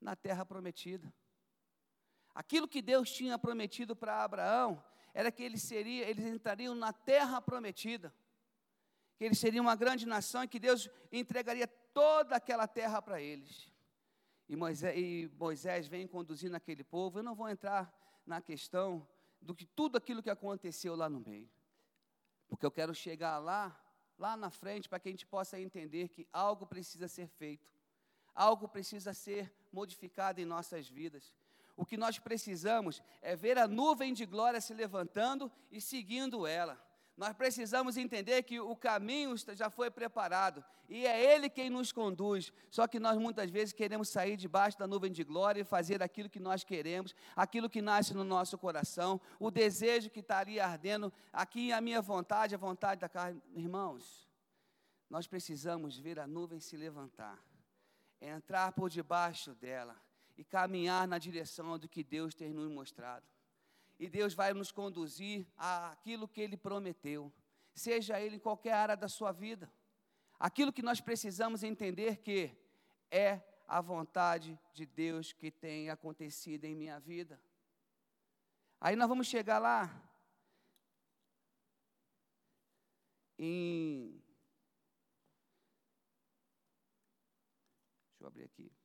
Na 0.00 0.16
terra 0.16 0.44
prometida. 0.44 1.12
Aquilo 2.34 2.66
que 2.66 2.82
Deus 2.82 3.10
tinha 3.10 3.38
prometido 3.38 3.94
para 3.94 4.24
Abraão 4.24 4.82
era 5.14 5.30
que 5.30 5.42
ele 5.42 5.58
seria, 5.58 6.08
eles 6.08 6.24
entrariam 6.24 6.74
na 6.74 6.92
terra 6.92 7.40
prometida. 7.40 8.14
Que 9.16 9.24
eles 9.24 9.38
seriam 9.38 9.64
uma 9.64 9.76
grande 9.76 10.06
nação 10.06 10.42
e 10.42 10.48
que 10.48 10.58
Deus 10.58 10.88
entregaria 11.10 11.66
toda 11.66 12.36
aquela 12.36 12.66
terra 12.66 13.00
para 13.02 13.20
eles. 13.20 13.70
E 14.48 14.56
Moisés, 14.56 14.96
e 14.96 15.30
Moisés 15.38 15.86
vem 15.86 16.06
conduzindo 16.06 16.56
aquele 16.56 16.82
povo. 16.82 17.18
Eu 17.18 17.22
não 17.22 17.34
vou 17.34 17.48
entrar 17.48 17.92
na 18.26 18.40
questão 18.40 19.06
do 19.40 19.54
que 19.54 19.66
tudo 19.66 19.96
aquilo 19.98 20.22
que 20.22 20.30
aconteceu 20.30 20.94
lá 20.94 21.08
no 21.08 21.20
meio. 21.20 21.50
Porque 22.48 22.64
eu 22.64 22.70
quero 22.70 22.94
chegar 22.94 23.38
lá, 23.38 23.78
lá 24.18 24.36
na 24.36 24.50
frente, 24.50 24.88
para 24.88 25.00
que 25.00 25.08
a 25.08 25.12
gente 25.12 25.26
possa 25.26 25.60
entender 25.60 26.08
que 26.08 26.26
algo 26.32 26.66
precisa 26.66 27.08
ser 27.08 27.28
feito. 27.28 27.70
Algo 28.34 28.66
precisa 28.68 29.12
ser 29.12 29.52
modificado 29.70 30.40
em 30.40 30.44
nossas 30.44 30.88
vidas. 30.88 31.32
O 31.76 31.86
que 31.86 31.96
nós 31.96 32.18
precisamos 32.18 33.02
é 33.20 33.34
ver 33.34 33.58
a 33.58 33.66
nuvem 33.66 34.12
de 34.12 34.26
glória 34.26 34.60
se 34.60 34.74
levantando 34.74 35.50
e 35.70 35.80
seguindo 35.80 36.46
ela. 36.46 36.78
Nós 37.16 37.34
precisamos 37.34 37.96
entender 37.96 38.42
que 38.42 38.58
o 38.58 38.74
caminho 38.74 39.34
já 39.54 39.68
foi 39.68 39.90
preparado 39.90 40.64
e 40.88 41.06
é 41.06 41.34
Ele 41.34 41.48
quem 41.48 41.68
nos 41.68 41.92
conduz. 41.92 42.52
Só 42.70 42.86
que 42.86 42.98
nós 42.98 43.18
muitas 43.18 43.50
vezes 43.50 43.72
queremos 43.72 44.08
sair 44.08 44.36
debaixo 44.36 44.78
da 44.78 44.86
nuvem 44.86 45.12
de 45.12 45.22
glória 45.22 45.60
e 45.60 45.64
fazer 45.64 46.02
aquilo 46.02 46.28
que 46.28 46.40
nós 46.40 46.64
queremos, 46.64 47.14
aquilo 47.36 47.68
que 47.68 47.82
nasce 47.82 48.14
no 48.14 48.24
nosso 48.24 48.56
coração, 48.56 49.20
o 49.38 49.50
desejo 49.50 50.10
que 50.10 50.20
estaria 50.20 50.64
ardendo 50.64 51.12
aqui, 51.32 51.72
a 51.72 51.80
minha 51.80 52.00
vontade, 52.00 52.54
a 52.54 52.58
vontade 52.58 53.00
da 53.00 53.08
carne. 53.08 53.42
Irmãos, 53.54 54.28
nós 55.08 55.26
precisamos 55.26 55.98
ver 55.98 56.18
a 56.18 56.26
nuvem 56.26 56.60
se 56.60 56.76
levantar, 56.76 57.38
entrar 58.20 58.72
por 58.72 58.88
debaixo 58.88 59.54
dela 59.54 59.96
e 60.36 60.44
caminhar 60.44 61.06
na 61.06 61.18
direção 61.18 61.78
do 61.78 61.88
que 61.88 62.02
Deus 62.02 62.34
tem 62.34 62.52
nos 62.52 62.70
mostrado 62.70 63.26
e 64.02 64.08
Deus 64.08 64.34
vai 64.34 64.52
nos 64.52 64.72
conduzir 64.72 65.46
àquilo 65.56 66.26
que 66.26 66.40
Ele 66.40 66.56
prometeu, 66.56 67.32
seja 67.72 68.20
Ele 68.20 68.34
em 68.34 68.40
qualquer 68.40 68.72
área 68.72 68.96
da 68.96 69.08
sua 69.08 69.30
vida. 69.30 69.72
Aquilo 70.40 70.72
que 70.72 70.82
nós 70.82 71.00
precisamos 71.00 71.62
entender 71.62 72.16
que 72.16 72.50
é 73.12 73.40
a 73.68 73.80
vontade 73.80 74.58
de 74.74 74.84
Deus 74.84 75.32
que 75.32 75.52
tem 75.52 75.88
acontecido 75.88 76.64
em 76.64 76.74
minha 76.74 76.98
vida. 76.98 77.40
Aí 78.80 78.96
nós 78.96 79.08
vamos 79.08 79.28
chegar 79.28 79.60
lá 79.60 79.88
em. 83.38 84.20
Deixa 88.10 88.24
eu 88.24 88.26
abrir 88.26 88.42
aqui. 88.42 88.82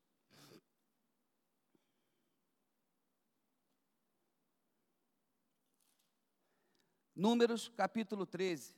Números 7.17 7.67
capítulo 7.69 8.27
13. 8.27 8.75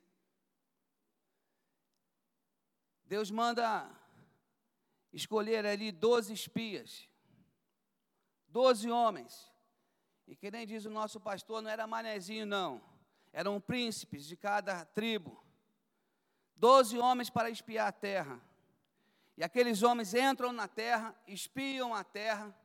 Deus 3.04 3.30
manda 3.30 3.92
escolher 5.12 5.66
ali 5.66 5.92
doze 5.92 6.32
espias, 6.32 7.10
doze 8.48 8.90
homens. 8.90 9.52
E 10.26 10.38
que 10.38 10.50
nem 10.50 10.66
diz 10.66 10.86
o 10.86 10.90
nosso 10.90 11.20
pastor, 11.20 11.62
não 11.62 11.70
era 11.70 11.86
manezinho, 11.86 12.46
não. 12.46 12.82
Eram 13.34 13.60
príncipes 13.60 14.26
de 14.26 14.38
cada 14.38 14.86
tribo. 14.86 15.44
Doze 16.56 16.98
homens 16.98 17.30
para 17.30 17.50
espiar 17.50 17.90
a 17.90 17.92
terra. 17.92 18.42
E 19.36 19.44
aqueles 19.44 19.84
homens 19.84 20.14
entram 20.14 20.54
na 20.54 20.68
terra, 20.70 21.14
espiam 21.28 21.94
a 21.94 22.06
terra, 22.06 22.58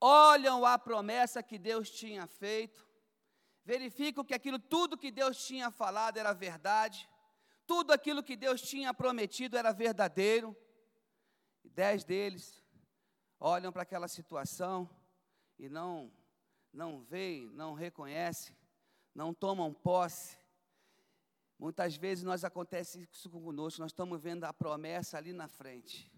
olham 0.00 0.64
a 0.64 0.78
promessa 0.78 1.42
que 1.42 1.58
Deus 1.58 1.90
tinha 1.90 2.28
feito, 2.28 2.93
verificam 3.64 4.24
que 4.24 4.34
aquilo, 4.34 4.58
tudo 4.58 4.98
que 4.98 5.10
Deus 5.10 5.44
tinha 5.44 5.70
falado 5.70 6.18
era 6.18 6.32
verdade, 6.32 7.08
tudo 7.66 7.92
aquilo 7.92 8.22
que 8.22 8.36
Deus 8.36 8.60
tinha 8.60 8.92
prometido 8.92 9.56
era 9.56 9.72
verdadeiro. 9.72 10.56
E 11.64 11.70
dez 11.70 12.04
deles 12.04 12.62
olham 13.40 13.72
para 13.72 13.82
aquela 13.82 14.06
situação 14.06 14.88
e 15.58 15.68
não, 15.68 16.12
não 16.72 17.02
veem, 17.02 17.48
não 17.50 17.72
reconhecem, 17.72 18.54
não 19.14 19.32
tomam 19.32 19.72
posse. 19.72 20.36
Muitas 21.58 21.96
vezes 21.96 22.22
nós 22.24 22.44
acontece 22.44 23.08
isso 23.10 23.30
conosco, 23.30 23.80
nós 23.80 23.92
estamos 23.92 24.20
vendo 24.20 24.44
a 24.44 24.52
promessa 24.52 25.16
ali 25.16 25.32
na 25.32 25.48
frente. 25.48 26.12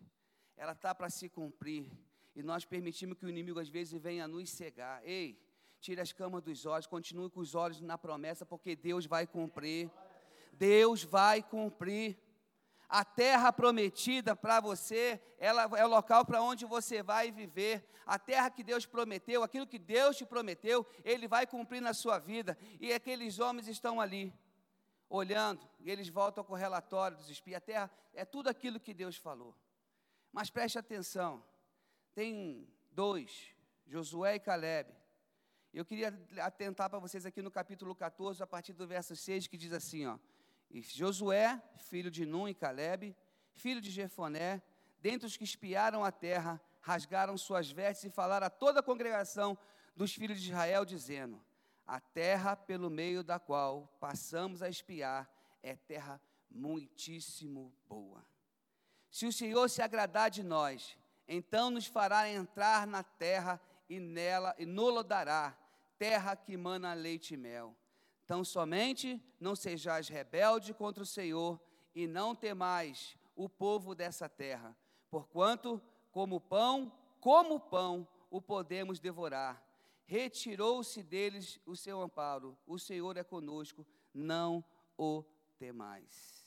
Ela 0.56 0.72
está 0.72 0.94
para 0.94 1.10
se 1.10 1.28
cumprir. 1.28 1.92
E 2.34 2.42
nós 2.42 2.64
permitimos 2.64 3.16
que 3.16 3.24
o 3.24 3.28
inimigo 3.28 3.60
às 3.60 3.68
vezes 3.68 4.00
venha 4.00 4.26
nos 4.26 4.50
cegar. 4.50 5.00
Ei, 5.04 5.40
Tire 5.80 6.00
as 6.00 6.12
camas 6.12 6.42
dos 6.42 6.66
olhos, 6.66 6.86
continue 6.86 7.30
com 7.30 7.40
os 7.40 7.54
olhos 7.54 7.80
na 7.80 7.96
promessa, 7.96 8.44
porque 8.44 8.74
Deus 8.74 9.06
vai 9.06 9.26
cumprir. 9.26 9.90
Deus 10.52 11.02
vai 11.04 11.42
cumprir. 11.42 12.18
A 12.88 13.04
terra 13.04 13.52
prometida 13.52 14.36
para 14.36 14.60
você, 14.60 15.20
ela 15.38 15.62
é 15.76 15.84
o 15.84 15.88
local 15.88 16.24
para 16.24 16.40
onde 16.40 16.64
você 16.64 17.02
vai 17.02 17.32
viver. 17.32 17.84
A 18.06 18.18
terra 18.18 18.48
que 18.48 18.62
Deus 18.62 18.86
prometeu, 18.86 19.42
aquilo 19.42 19.66
que 19.66 19.78
Deus 19.78 20.16
te 20.16 20.24
prometeu, 20.24 20.86
Ele 21.04 21.26
vai 21.26 21.46
cumprir 21.46 21.82
na 21.82 21.92
sua 21.92 22.18
vida. 22.18 22.56
E 22.80 22.92
aqueles 22.92 23.40
homens 23.40 23.66
estão 23.66 24.00
ali, 24.00 24.32
olhando, 25.08 25.68
e 25.80 25.90
eles 25.90 26.08
voltam 26.08 26.44
com 26.44 26.52
o 26.52 26.56
relatório 26.56 27.16
dos 27.16 27.28
espias. 27.28 27.58
A 27.58 27.60
terra 27.60 27.90
é 28.14 28.24
tudo 28.24 28.48
aquilo 28.48 28.78
que 28.78 28.94
Deus 28.94 29.16
falou. 29.16 29.54
Mas 30.32 30.48
preste 30.48 30.78
atenção: 30.78 31.42
tem 32.14 32.68
dois, 32.92 33.52
Josué 33.86 34.36
e 34.36 34.40
Caleb, 34.40 34.94
eu 35.76 35.84
queria 35.84 36.08
atentar 36.38 36.88
para 36.88 36.98
vocês 36.98 37.26
aqui 37.26 37.42
no 37.42 37.50
capítulo 37.50 37.94
14, 37.94 38.42
a 38.42 38.46
partir 38.46 38.72
do 38.72 38.86
verso 38.86 39.14
6, 39.14 39.46
que 39.46 39.58
diz 39.58 39.74
assim, 39.74 40.06
ó. 40.06 40.18
E 40.70 40.80
Josué, 40.80 41.62
filho 41.76 42.10
de 42.10 42.24
Num 42.24 42.48
e 42.48 42.54
Caleb, 42.54 43.14
filho 43.52 43.78
de 43.78 43.90
Jefoné, 43.90 44.62
dentre 45.02 45.26
os 45.26 45.36
que 45.36 45.44
espiaram 45.44 46.02
a 46.02 46.10
terra, 46.10 46.58
rasgaram 46.80 47.36
suas 47.36 47.70
vestes 47.70 48.06
e 48.06 48.10
falaram 48.10 48.46
a 48.46 48.50
toda 48.50 48.80
a 48.80 48.82
congregação 48.82 49.56
dos 49.94 50.14
filhos 50.14 50.40
de 50.40 50.48
Israel, 50.48 50.82
dizendo: 50.86 51.44
A 51.86 52.00
terra 52.00 52.56
pelo 52.56 52.88
meio 52.88 53.22
da 53.22 53.38
qual 53.38 53.94
passamos 54.00 54.62
a 54.62 54.70
espiar 54.70 55.30
é 55.62 55.76
terra 55.76 56.18
muitíssimo 56.50 57.70
boa. 57.86 58.24
Se 59.10 59.26
o 59.26 59.32
Senhor 59.32 59.68
se 59.68 59.82
agradar 59.82 60.30
de 60.30 60.42
nós, 60.42 60.96
então 61.28 61.68
nos 61.68 61.86
fará 61.86 62.30
entrar 62.30 62.86
na 62.86 63.02
terra 63.02 63.60
e 63.90 64.00
nela 64.00 64.54
e 64.58 64.64
nos 64.64 65.04
dará 65.04 65.54
terra 65.98 66.36
que 66.36 66.56
mana 66.56 66.94
leite 66.94 67.34
e 67.34 67.36
mel. 67.36 67.76
Tão 68.26 68.44
somente 68.44 69.22
não 69.38 69.54
sejais 69.54 70.08
rebelde 70.08 70.74
contra 70.74 71.02
o 71.02 71.06
Senhor 71.06 71.60
e 71.94 72.06
não 72.06 72.34
temais 72.34 73.16
o 73.34 73.48
povo 73.48 73.94
dessa 73.94 74.28
terra, 74.28 74.76
porquanto 75.10 75.80
como 76.10 76.40
pão, 76.40 76.92
como 77.20 77.60
pão 77.60 78.08
o 78.30 78.40
podemos 78.40 78.98
devorar. 78.98 79.62
Retirou-se 80.06 81.02
deles 81.02 81.60
o 81.66 81.76
seu 81.76 82.00
amparo. 82.00 82.56
O 82.66 82.78
Senhor 82.78 83.16
é 83.16 83.24
conosco, 83.24 83.86
não 84.14 84.64
o 84.96 85.24
temais. 85.58 86.46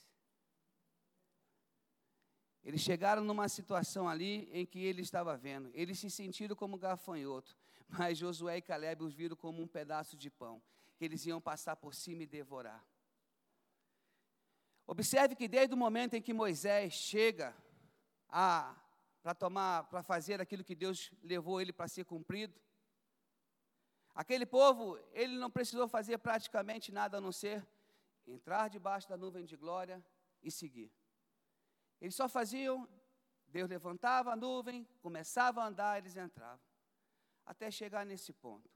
Eles 2.63 2.81
chegaram 2.81 3.23
numa 3.23 3.47
situação 3.47 4.07
ali 4.07 4.49
em 4.51 4.65
que 4.65 4.79
ele 4.79 5.01
estava 5.01 5.35
vendo. 5.37 5.71
Eles 5.73 5.99
se 5.99 6.09
sentiram 6.09 6.55
como 6.55 6.77
gafanhoto. 6.77 7.57
Mas 7.89 8.17
Josué 8.17 8.57
e 8.57 8.61
Caleb 8.61 9.03
os 9.03 9.13
viram 9.13 9.35
como 9.35 9.61
um 9.61 9.67
pedaço 9.67 10.15
de 10.15 10.29
pão, 10.29 10.61
que 10.95 11.03
eles 11.03 11.25
iam 11.25 11.41
passar 11.41 11.75
por 11.75 11.95
cima 11.95 12.23
e 12.23 12.27
devorar. 12.27 12.85
Observe 14.85 15.35
que 15.35 15.47
desde 15.47 15.73
o 15.73 15.77
momento 15.77 16.13
em 16.13 16.21
que 16.21 16.33
Moisés 16.33 16.93
chega 16.93 17.55
para 18.27 19.35
tomar, 19.35 19.83
para 19.85 20.03
fazer 20.03 20.39
aquilo 20.39 20.63
que 20.63 20.75
Deus 20.75 21.11
levou 21.23 21.59
ele 21.59 21.73
para 21.73 21.87
ser 21.87 22.05
cumprido, 22.05 22.59
aquele 24.13 24.45
povo, 24.45 24.97
ele 25.11 25.37
não 25.37 25.49
precisou 25.49 25.87
fazer 25.87 26.17
praticamente 26.19 26.91
nada 26.91 27.17
a 27.17 27.21
não 27.21 27.31
ser 27.31 27.67
entrar 28.27 28.69
debaixo 28.69 29.09
da 29.09 29.17
nuvem 29.17 29.45
de 29.45 29.55
glória 29.55 30.03
e 30.43 30.51
seguir. 30.51 30.91
Eles 31.99 32.15
só 32.15 32.29
faziam 32.29 32.87
Deus 33.51 33.67
levantava 33.67 34.31
a 34.31 34.35
nuvem, 34.35 34.87
começava 35.01 35.63
a 35.63 35.67
andar, 35.67 35.97
eles 35.97 36.15
entravam. 36.15 36.68
Até 37.51 37.65
chegar 37.79 38.05
nesse 38.05 38.31
ponto. 38.31 38.69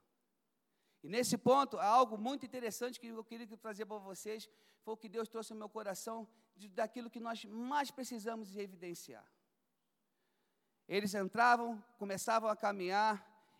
E 1.04 1.08
nesse 1.14 1.36
ponto, 1.48 1.78
algo 1.78 2.16
muito 2.26 2.46
interessante 2.48 2.98
que 2.98 3.08
eu 3.08 3.24
queria 3.30 3.46
trazer 3.64 3.86
para 3.86 3.98
vocês 3.98 4.50
foi 4.82 4.94
o 4.94 4.96
que 5.02 5.08
Deus 5.16 5.28
trouxe 5.28 5.52
ao 5.52 5.58
meu 5.58 5.68
coração 5.68 6.26
de, 6.56 6.66
daquilo 6.68 7.12
que 7.14 7.20
nós 7.20 7.44
mais 7.44 7.90
precisamos 7.90 8.56
evidenciar. 8.56 9.26
Eles 10.88 11.14
entravam, 11.14 11.82
começavam 11.98 12.48
a 12.48 12.56
caminhar 12.56 13.14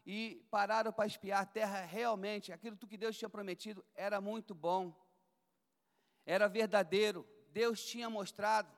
e 0.06 0.46
pararam 0.50 0.92
para 0.92 1.06
espiar 1.06 1.42
a 1.42 1.46
terra 1.46 1.80
realmente. 1.84 2.52
Aquilo 2.52 2.76
que 2.76 2.96
Deus 2.96 3.16
tinha 3.16 3.30
prometido 3.30 3.84
era 3.94 4.20
muito 4.20 4.54
bom, 4.54 4.92
era 6.26 6.48
verdadeiro. 6.48 7.26
Deus 7.50 7.84
tinha 7.84 8.10
mostrado. 8.10 8.70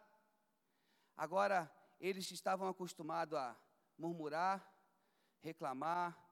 Agora, 1.17 1.73
eles 1.99 2.31
estavam 2.31 2.69
acostumados 2.69 3.39
a 3.39 3.57
murmurar, 3.97 4.57
reclamar, 5.41 6.26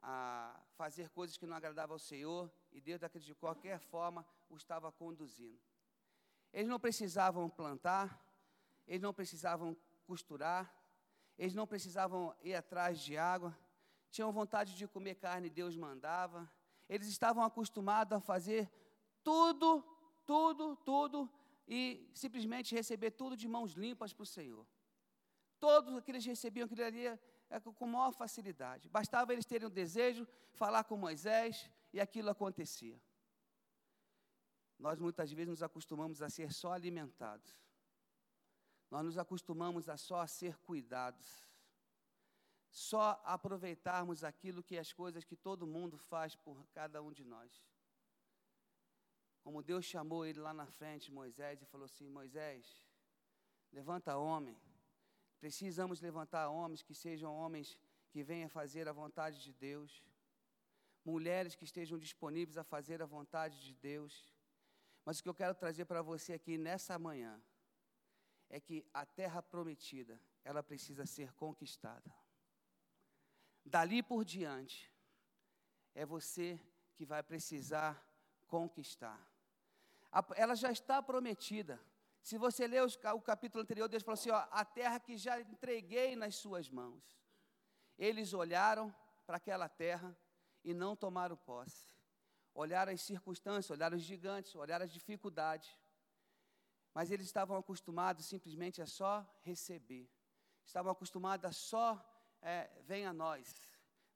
a 0.00 0.60
fazer 0.76 1.08
coisas 1.10 1.36
que 1.36 1.46
não 1.46 1.56
agradavam 1.56 1.94
ao 1.94 1.98
Senhor, 1.98 2.50
e 2.72 2.80
Deus, 2.80 3.00
de 3.20 3.34
qualquer 3.34 3.78
forma, 3.78 4.26
o 4.48 4.56
estava 4.56 4.90
conduzindo. 4.92 5.60
Eles 6.52 6.68
não 6.68 6.78
precisavam 6.78 7.48
plantar, 7.48 8.20
eles 8.86 9.02
não 9.02 9.12
precisavam 9.12 9.76
costurar, 10.06 10.74
eles 11.36 11.54
não 11.54 11.66
precisavam 11.66 12.34
ir 12.42 12.54
atrás 12.54 13.00
de 13.00 13.16
água, 13.16 13.56
tinham 14.10 14.32
vontade 14.32 14.74
de 14.76 14.86
comer 14.88 15.16
carne, 15.16 15.50
Deus 15.50 15.76
mandava. 15.76 16.50
Eles 16.88 17.06
estavam 17.08 17.42
acostumados 17.44 18.16
a 18.16 18.20
fazer 18.20 18.70
tudo, 19.22 19.84
tudo, 20.24 20.76
tudo 20.76 21.30
e 21.66 22.10
simplesmente 22.14 22.74
receber 22.74 23.10
tudo 23.10 23.36
de 23.36 23.46
mãos 23.46 23.72
limpas 23.72 24.12
para 24.12 24.22
o 24.22 24.26
Senhor. 24.26 24.66
Todos 25.60 25.94
o 25.94 26.02
que 26.02 26.12
recebiam, 26.24 26.64
aquilo 26.64 26.84
ali 26.84 27.20
com 27.78 27.86
maior 27.86 28.12
facilidade. 28.12 28.88
Bastava 28.88 29.32
eles 29.32 29.46
terem 29.46 29.66
o 29.66 29.70
um 29.70 29.74
desejo, 29.74 30.26
falar 30.52 30.84
com 30.84 30.96
Moisés 30.96 31.70
e 31.92 32.00
aquilo 32.00 32.30
acontecia. 32.30 33.00
Nós 34.78 34.98
muitas 34.98 35.32
vezes 35.32 35.48
nos 35.48 35.62
acostumamos 35.62 36.22
a 36.22 36.28
ser 36.30 36.52
só 36.52 36.72
alimentados. 36.72 37.58
Nós 38.90 39.04
nos 39.04 39.18
acostumamos 39.18 39.88
a 39.88 39.96
só 39.96 40.26
ser 40.26 40.56
cuidados. 40.58 41.46
Só 42.70 43.20
aproveitarmos 43.24 44.22
aquilo 44.22 44.62
que 44.62 44.78
as 44.78 44.92
coisas 44.92 45.24
que 45.24 45.36
todo 45.36 45.66
mundo 45.66 45.96
faz 45.96 46.36
por 46.36 46.66
cada 46.68 47.02
um 47.02 47.12
de 47.12 47.24
nós. 47.24 47.50
Como 49.42 49.62
Deus 49.62 49.84
chamou 49.84 50.26
ele 50.26 50.40
lá 50.40 50.52
na 50.52 50.66
frente, 50.66 51.10
Moisés, 51.10 51.60
e 51.62 51.66
falou 51.66 51.86
assim: 51.86 52.08
Moisés, 52.08 52.82
levanta 53.72 54.16
homem. 54.16 54.60
Precisamos 55.40 56.00
levantar 56.00 56.48
homens 56.48 56.82
que 56.82 56.94
sejam 56.94 57.34
homens 57.34 57.78
que 58.10 58.22
venham 58.22 58.48
fazer 58.48 58.88
a 58.88 58.92
vontade 58.92 59.42
de 59.42 59.52
Deus. 59.52 60.04
Mulheres 61.04 61.54
que 61.54 61.64
estejam 61.64 61.98
disponíveis 61.98 62.56
a 62.58 62.64
fazer 62.64 63.00
a 63.00 63.06
vontade 63.06 63.60
de 63.64 63.74
Deus. 63.74 64.34
Mas 65.04 65.18
o 65.18 65.22
que 65.22 65.28
eu 65.28 65.34
quero 65.34 65.54
trazer 65.54 65.84
para 65.84 66.02
você 66.02 66.34
aqui 66.34 66.58
nessa 66.58 66.98
manhã 66.98 67.40
é 68.50 68.58
que 68.58 68.84
a 68.92 69.04
terra 69.06 69.42
prometida, 69.42 70.20
ela 70.44 70.62
precisa 70.62 71.06
ser 71.06 71.32
conquistada. 71.34 72.12
Dali 73.64 74.02
por 74.02 74.24
diante, 74.24 74.90
é 75.94 76.04
você 76.04 76.60
que 76.94 77.04
vai 77.04 77.22
precisar 77.22 78.02
conquistar. 78.46 79.20
Ela 80.34 80.54
já 80.54 80.72
está 80.72 81.02
prometida. 81.02 81.78
Se 82.28 82.36
você 82.36 82.66
ler 82.66 82.82
o 82.82 83.22
capítulo 83.22 83.62
anterior, 83.62 83.88
Deus 83.88 84.02
falou 84.02 84.18
assim: 84.18 84.28
ó, 84.28 84.46
a 84.50 84.62
terra 84.62 85.00
que 85.00 85.16
já 85.16 85.40
entreguei 85.40 86.14
nas 86.14 86.34
suas 86.34 86.68
mãos. 86.68 87.02
Eles 87.98 88.34
olharam 88.34 88.94
para 89.26 89.38
aquela 89.38 89.66
terra 89.66 90.14
e 90.62 90.74
não 90.74 90.94
tomaram 90.94 91.38
posse. 91.38 91.86
Olharam 92.54 92.92
as 92.92 93.00
circunstâncias, 93.00 93.70
olharam 93.70 93.96
os 93.96 94.02
gigantes, 94.02 94.54
olharam 94.54 94.84
as 94.84 94.92
dificuldades. 94.92 95.74
Mas 96.92 97.10
eles 97.10 97.24
estavam 97.24 97.56
acostumados 97.56 98.26
simplesmente 98.26 98.82
a 98.82 98.86
só 98.86 99.26
receber. 99.40 100.06
Estavam 100.66 100.92
acostumados 100.92 101.46
a 101.46 101.52
só, 101.52 101.88
é, 102.42 102.70
vem 102.82 103.06
a 103.06 103.12
nós, 103.14 103.58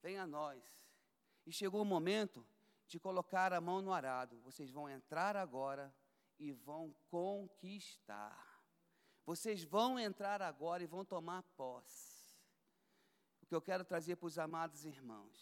vem 0.03 0.19
a 0.19 0.27
nós. 0.27 0.63
E 1.47 1.51
chegou 1.51 1.81
o 1.81 1.87
momento 1.97 2.47
de 2.87 3.01
colocar 3.01 3.55
a 3.55 3.61
mão 3.69 3.81
no 3.81 3.91
arado. 3.91 4.39
Vocês 4.43 4.71
vão 4.71 4.87
entrar 4.87 5.35
agora 5.35 5.91
e 6.47 6.53
vão 6.53 6.85
conquistar. 7.17 8.41
Vocês 9.31 9.63
vão 9.63 9.91
entrar 10.09 10.41
agora 10.43 10.83
e 10.83 10.93
vão 10.95 11.05
tomar 11.05 11.43
posse. 11.63 12.37
O 13.43 13.47
que 13.47 13.55
eu 13.55 13.63
quero 13.69 13.85
trazer 13.85 14.17
para 14.17 14.27
os 14.27 14.39
amados 14.39 14.85
irmãos, 14.85 15.37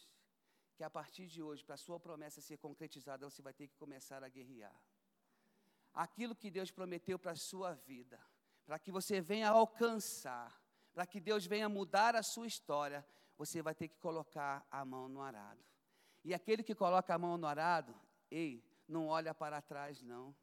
que 0.76 0.84
a 0.84 0.90
partir 0.98 1.26
de 1.26 1.40
hoje, 1.42 1.64
para 1.64 1.76
a 1.76 1.84
sua 1.86 1.98
promessa 1.98 2.40
ser 2.40 2.58
concretizada, 2.58 3.28
você 3.28 3.42
vai 3.42 3.54
ter 3.54 3.66
que 3.68 3.76
começar 3.76 4.22
a 4.22 4.28
guerrear 4.28 4.78
aquilo 5.94 6.34
que 6.34 6.50
Deus 6.50 6.70
prometeu 6.70 7.18
para 7.18 7.32
a 7.32 7.36
sua 7.36 7.74
vida, 7.74 8.20
para 8.64 8.78
que 8.78 8.90
você 8.90 9.20
venha 9.20 9.50
alcançar, 9.50 10.60
para 10.92 11.06
que 11.06 11.20
Deus 11.20 11.46
venha 11.46 11.68
mudar 11.68 12.14
a 12.14 12.22
sua 12.22 12.46
história, 12.46 13.06
você 13.36 13.62
vai 13.62 13.74
ter 13.74 13.88
que 13.88 13.98
colocar 13.98 14.66
a 14.70 14.84
mão 14.84 15.08
no 15.08 15.20
arado. 15.20 15.64
E 16.24 16.34
aquele 16.34 16.62
que 16.62 16.74
coloca 16.74 17.14
a 17.14 17.18
mão 17.18 17.36
no 17.36 17.46
arado, 17.46 17.94
ei, 18.30 18.64
não 18.86 19.06
olha 19.06 19.34
para 19.34 19.62
trás, 19.62 20.02
não. 20.02 20.34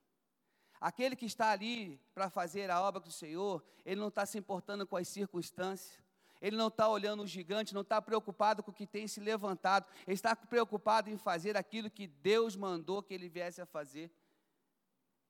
Aquele 0.80 1.16
que 1.16 1.26
está 1.26 1.52
ali 1.52 2.00
para 2.14 2.30
fazer 2.30 2.70
a 2.70 2.82
obra 2.82 3.00
do 3.00 3.12
Senhor, 3.12 3.64
ele 3.86 4.00
não 4.00 4.10
está 4.10 4.26
se 4.26 4.38
importando 4.38 4.86
com 4.86 4.96
as 4.96 5.08
circunstâncias, 5.08 6.00
ele 6.40 6.56
não 6.56 6.68
está 6.68 6.88
olhando 6.88 7.24
o 7.24 7.28
gigante, 7.28 7.74
não 7.74 7.82
está 7.82 8.02
preocupado 8.02 8.62
com 8.62 8.70
o 8.70 8.74
que 8.74 8.86
tem 8.86 9.08
se 9.08 9.20
levantado, 9.20 9.88
ele 10.06 10.14
está 10.14 10.36
preocupado 10.36 11.10
em 11.10 11.18
fazer 11.18 11.58
aquilo 11.58 11.90
que 11.90 12.06
Deus 12.06 12.56
mandou 12.56 13.02
que 13.02 13.14
ele 13.14 13.28
viesse 13.28 13.60
a 13.60 13.66
fazer. 13.66 14.12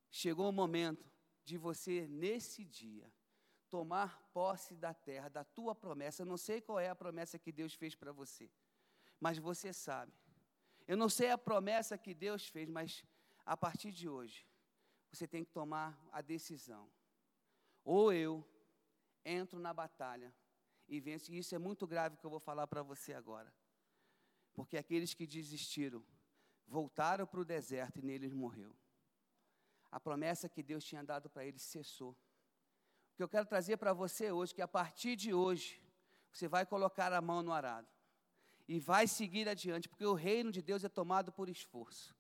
Chegou 0.10 0.50
o 0.50 0.54
momento 0.54 1.10
de 1.46 1.58
você, 1.58 2.08
nesse 2.10 2.66
dia, 2.66 3.10
tomar 3.70 4.22
posse 4.34 4.76
da 4.76 4.94
terra, 4.94 5.30
da 5.30 5.44
tua 5.44 5.74
promessa. 5.74 6.22
Eu 6.22 6.26
não 6.26 6.38
sei 6.38 6.60
qual 6.60 6.80
é 6.80 6.90
a 6.90 6.96
promessa 6.96 7.40
que 7.40 7.52
Deus 7.52 7.74
fez 7.74 7.96
para 7.96 8.12
você, 8.12 8.50
mas 9.20 9.38
você 9.38 9.72
sabe. 9.72 10.12
Eu 10.86 10.98
não 10.98 11.10
sei 11.10 11.32
a 11.32 11.38
promessa 11.38 11.98
que 11.98 12.14
Deus 12.14 12.48
fez, 12.48 12.68
mas 12.70 13.04
a 13.46 13.56
partir 13.56 13.92
de 13.92 14.08
hoje, 14.08 14.46
você 15.12 15.28
tem 15.28 15.44
que 15.44 15.52
tomar 15.52 16.00
a 16.12 16.22
decisão. 16.22 16.90
Ou 17.84 18.12
eu 18.12 18.46
entro 19.24 19.60
na 19.60 19.74
batalha 19.74 20.34
e 20.88 21.00
venço. 21.00 21.32
E 21.32 21.38
isso 21.38 21.56
é 21.56 21.58
muito 21.58 21.88
grave 21.88 22.18
que 22.18 22.26
eu 22.26 22.30
vou 22.30 22.40
falar 22.40 22.68
para 22.68 22.82
você 22.82 23.14
agora. 23.14 23.54
Porque 24.54 24.78
aqueles 24.78 25.14
que 25.14 25.26
desistiram 25.28 26.04
voltaram 26.68 27.26
para 27.26 27.40
o 27.40 27.46
deserto 27.46 28.00
e 28.00 28.02
neles 28.02 28.34
morreu 28.34 28.76
a 29.92 30.00
promessa 30.00 30.50
que 30.50 30.62
Deus 30.62 30.84
tinha 30.84 31.04
dado 31.04 31.30
para 31.30 31.46
ele 31.46 31.60
cessou. 31.60 32.12
O 32.12 33.16
que 33.16 33.24
eu 33.24 33.30
quero 33.30 33.46
trazer 33.46 33.78
para 33.78 33.94
você 33.94 34.32
hoje, 34.32 34.54
que 34.54 34.62
a 34.62 34.68
partir 34.68 35.16
de 35.16 35.34
hoje, 35.34 35.82
você 36.32 36.48
vai 36.48 36.66
colocar 36.66 37.12
a 37.14 37.22
mão 37.22 37.42
no 37.42 37.52
arado 37.52 37.88
e 38.68 38.80
vai 38.80 39.08
seguir 39.08 39.48
adiante, 39.48 39.90
porque 39.90 40.06
o 40.06 40.14
reino 40.14 40.52
de 40.52 40.62
Deus 40.62 40.84
é 40.84 40.90
tomado 40.90 41.32
por 41.32 41.50
esforço. 41.50 42.16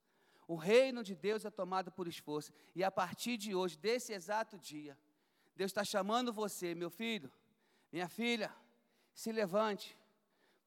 O 0.47 0.55
reino 0.55 1.03
de 1.03 1.15
Deus 1.15 1.43
é 1.43 1.49
tomado 1.49 1.91
por 1.91 2.07
esforço. 2.07 2.51
E 2.73 2.83
a 2.83 2.89
partir 2.89 3.37
de 3.37 3.53
hoje, 3.53 3.77
desse 3.77 4.13
exato 4.13 4.57
dia, 4.57 4.97
Deus 5.55 5.71
está 5.71 5.83
chamando 5.83 6.31
você, 6.31 6.73
meu 6.73 6.89
filho, 6.89 7.31
minha 7.91 8.07
filha, 8.07 8.55
se 9.13 9.31
levante, 9.31 9.97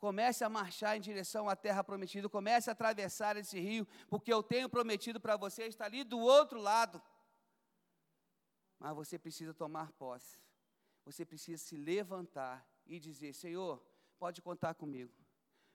Comece 0.00 0.42
a 0.42 0.48
marchar 0.48 0.96
em 0.96 1.00
direção 1.00 1.46
à 1.46 1.54
terra 1.54 1.84
prometida, 1.84 2.26
comece 2.26 2.70
a 2.70 2.72
atravessar 2.72 3.36
esse 3.36 3.60
rio, 3.60 3.86
porque 4.08 4.32
eu 4.32 4.42
tenho 4.42 4.66
prometido 4.66 5.20
para 5.20 5.36
você 5.36 5.66
estar 5.66 5.84
ali 5.84 6.02
do 6.02 6.18
outro 6.18 6.58
lado. 6.58 7.02
Mas 8.78 8.96
você 8.96 9.18
precisa 9.18 9.52
tomar 9.52 9.92
posse. 9.92 10.40
Você 11.04 11.26
precisa 11.26 11.62
se 11.62 11.76
levantar 11.76 12.66
e 12.86 12.98
dizer: 12.98 13.34
Senhor, 13.34 13.78
pode 14.18 14.40
contar 14.40 14.72
comigo. 14.72 15.12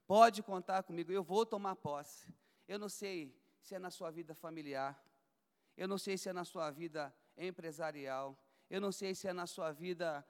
Pode 0.08 0.42
contar 0.42 0.82
comigo, 0.82 1.12
eu 1.12 1.24
vou 1.24 1.46
tomar 1.46 1.76
posse. 1.76 2.28
Eu 2.68 2.80
não 2.80 2.90
sei 2.90 3.32
se 3.66 3.74
é 3.74 3.80
na 3.80 3.90
sua 3.90 4.12
vida 4.12 4.36
familiar, 4.36 5.04
eu 5.76 5.88
não 5.88 5.98
sei 5.98 6.20
se 6.20 6.30
é 6.30 6.34
na 6.34 6.46
sua 6.46 6.70
vida 6.70 7.12
empresarial, 7.36 8.38
eu 8.70 8.80
não 8.80 8.92
sei 8.92 9.16
se 9.16 9.28
é 9.28 9.34
na 9.34 9.48
sua 9.48 9.72
vida 9.72 10.24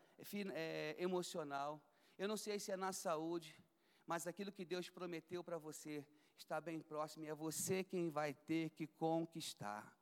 é, 0.53 0.95
emocional, 0.97 1.83
eu 2.17 2.29
não 2.29 2.37
sei 2.37 2.57
se 2.59 2.71
é 2.71 2.77
na 2.77 2.93
saúde, 2.93 3.61
mas 4.07 4.25
aquilo 4.25 4.53
que 4.53 4.63
Deus 4.63 4.89
prometeu 4.89 5.43
para 5.43 5.57
você 5.57 6.07
está 6.37 6.61
bem 6.61 6.79
próximo 6.79 7.25
e 7.25 7.27
é 7.27 7.35
você 7.35 7.83
quem 7.83 8.09
vai 8.09 8.33
ter 8.33 8.69
que 8.69 8.87
conquistar. 8.87 9.93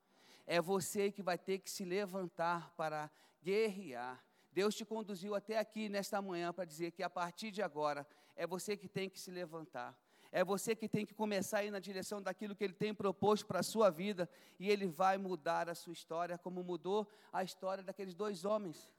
É 0.45 0.61
você 0.61 1.11
que 1.11 1.23
vai 1.23 1.37
ter 1.39 1.57
que 1.57 1.71
se 1.71 1.83
levantar 1.83 2.69
para 2.75 3.09
guerrear. 3.41 4.23
Deus 4.51 4.75
te 4.75 4.85
conduziu 4.85 5.33
até 5.33 5.57
aqui 5.57 5.89
nesta 5.89 6.21
manhã 6.21 6.53
para 6.53 6.65
dizer 6.65 6.91
que 6.91 7.01
a 7.01 7.09
partir 7.09 7.49
de 7.49 7.63
agora 7.63 8.05
é 8.35 8.45
você 8.45 8.77
que 8.77 8.87
tem 8.87 9.09
que 9.09 9.19
se 9.19 9.31
levantar. 9.31 9.97
É 10.39 10.43
você 10.43 10.75
que 10.75 10.89
tem 10.89 11.05
que 11.05 11.13
começar 11.13 11.59
a 11.59 11.65
ir 11.65 11.69
na 11.69 11.79
direção 11.87 12.19
daquilo 12.19 12.55
que 12.55 12.63
Ele 12.63 12.73
tem 12.73 12.91
proposto 12.91 13.45
para 13.45 13.59
a 13.59 13.69
sua 13.71 13.91
vida 13.91 14.27
e 14.59 14.67
Ele 14.67 14.87
vai 14.87 15.15
mudar 15.15 15.69
a 15.69 15.75
sua 15.75 15.93
história, 15.93 16.39
como 16.39 16.63
mudou 16.63 17.07
a 17.31 17.43
história 17.43 17.83
daqueles 17.83 18.15
dois 18.15 18.43
homens. 18.43 18.91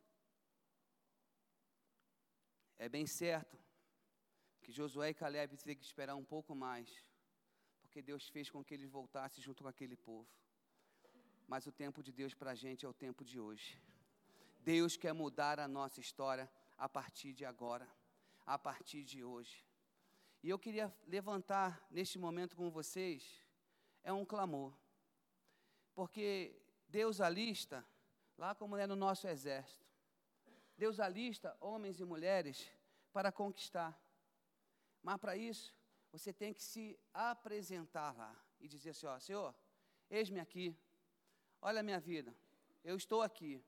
É 2.78 2.88
bem 2.88 3.04
certo 3.04 3.58
que 4.62 4.70
Josué 4.70 5.08
e 5.10 5.14
Caleb 5.14 5.56
teve 5.56 5.74
que 5.74 5.84
esperar 5.84 6.14
um 6.14 6.24
pouco 6.24 6.54
mais, 6.54 6.88
porque 7.82 8.00
Deus 8.00 8.28
fez 8.28 8.48
com 8.48 8.62
que 8.62 8.72
eles 8.72 8.88
voltassem 8.88 9.42
junto 9.42 9.64
com 9.64 9.68
aquele 9.68 9.96
povo. 9.96 10.30
Mas 11.48 11.66
o 11.66 11.72
tempo 11.72 12.00
de 12.00 12.12
Deus 12.12 12.32
para 12.32 12.52
a 12.52 12.54
gente 12.54 12.86
é 12.86 12.88
o 12.88 13.00
tempo 13.06 13.24
de 13.24 13.40
hoje. 13.40 13.82
Deus 14.60 14.96
quer 14.96 15.12
mudar 15.12 15.58
a 15.58 15.66
nossa 15.66 15.98
história 15.98 16.48
a 16.78 16.88
partir 16.88 17.32
de 17.32 17.44
agora, 17.44 17.88
a 18.46 18.56
partir 18.56 19.02
de 19.02 19.24
hoje. 19.24 19.64
E 20.44 20.50
eu 20.50 20.58
queria 20.58 20.94
levantar 21.06 21.82
neste 21.90 22.18
momento 22.18 22.54
com 22.54 22.70
vocês, 22.70 23.40
é 24.02 24.12
um 24.12 24.26
clamor. 24.26 24.74
Porque 25.94 26.54
Deus 26.86 27.18
alista, 27.18 27.82
lá 28.36 28.54
como 28.54 28.76
é 28.76 28.86
no 28.86 28.94
nosso 28.94 29.26
exército, 29.26 29.86
Deus 30.76 31.00
alista 31.00 31.56
homens 31.62 31.98
e 31.98 32.04
mulheres 32.04 32.70
para 33.10 33.32
conquistar. 33.32 33.98
Mas 35.02 35.16
para 35.16 35.34
isso, 35.34 35.74
você 36.12 36.30
tem 36.30 36.52
que 36.52 36.62
se 36.62 37.00
apresentar 37.14 38.14
lá 38.14 38.38
e 38.60 38.68
dizer 38.68 38.90
assim: 38.90 39.06
ó, 39.06 39.18
Senhor, 39.18 39.54
eis-me 40.10 40.40
aqui, 40.40 40.76
olha 41.62 41.80
a 41.80 41.82
minha 41.82 41.98
vida, 41.98 42.36
eu 42.84 42.96
estou 42.96 43.22
aqui, 43.22 43.64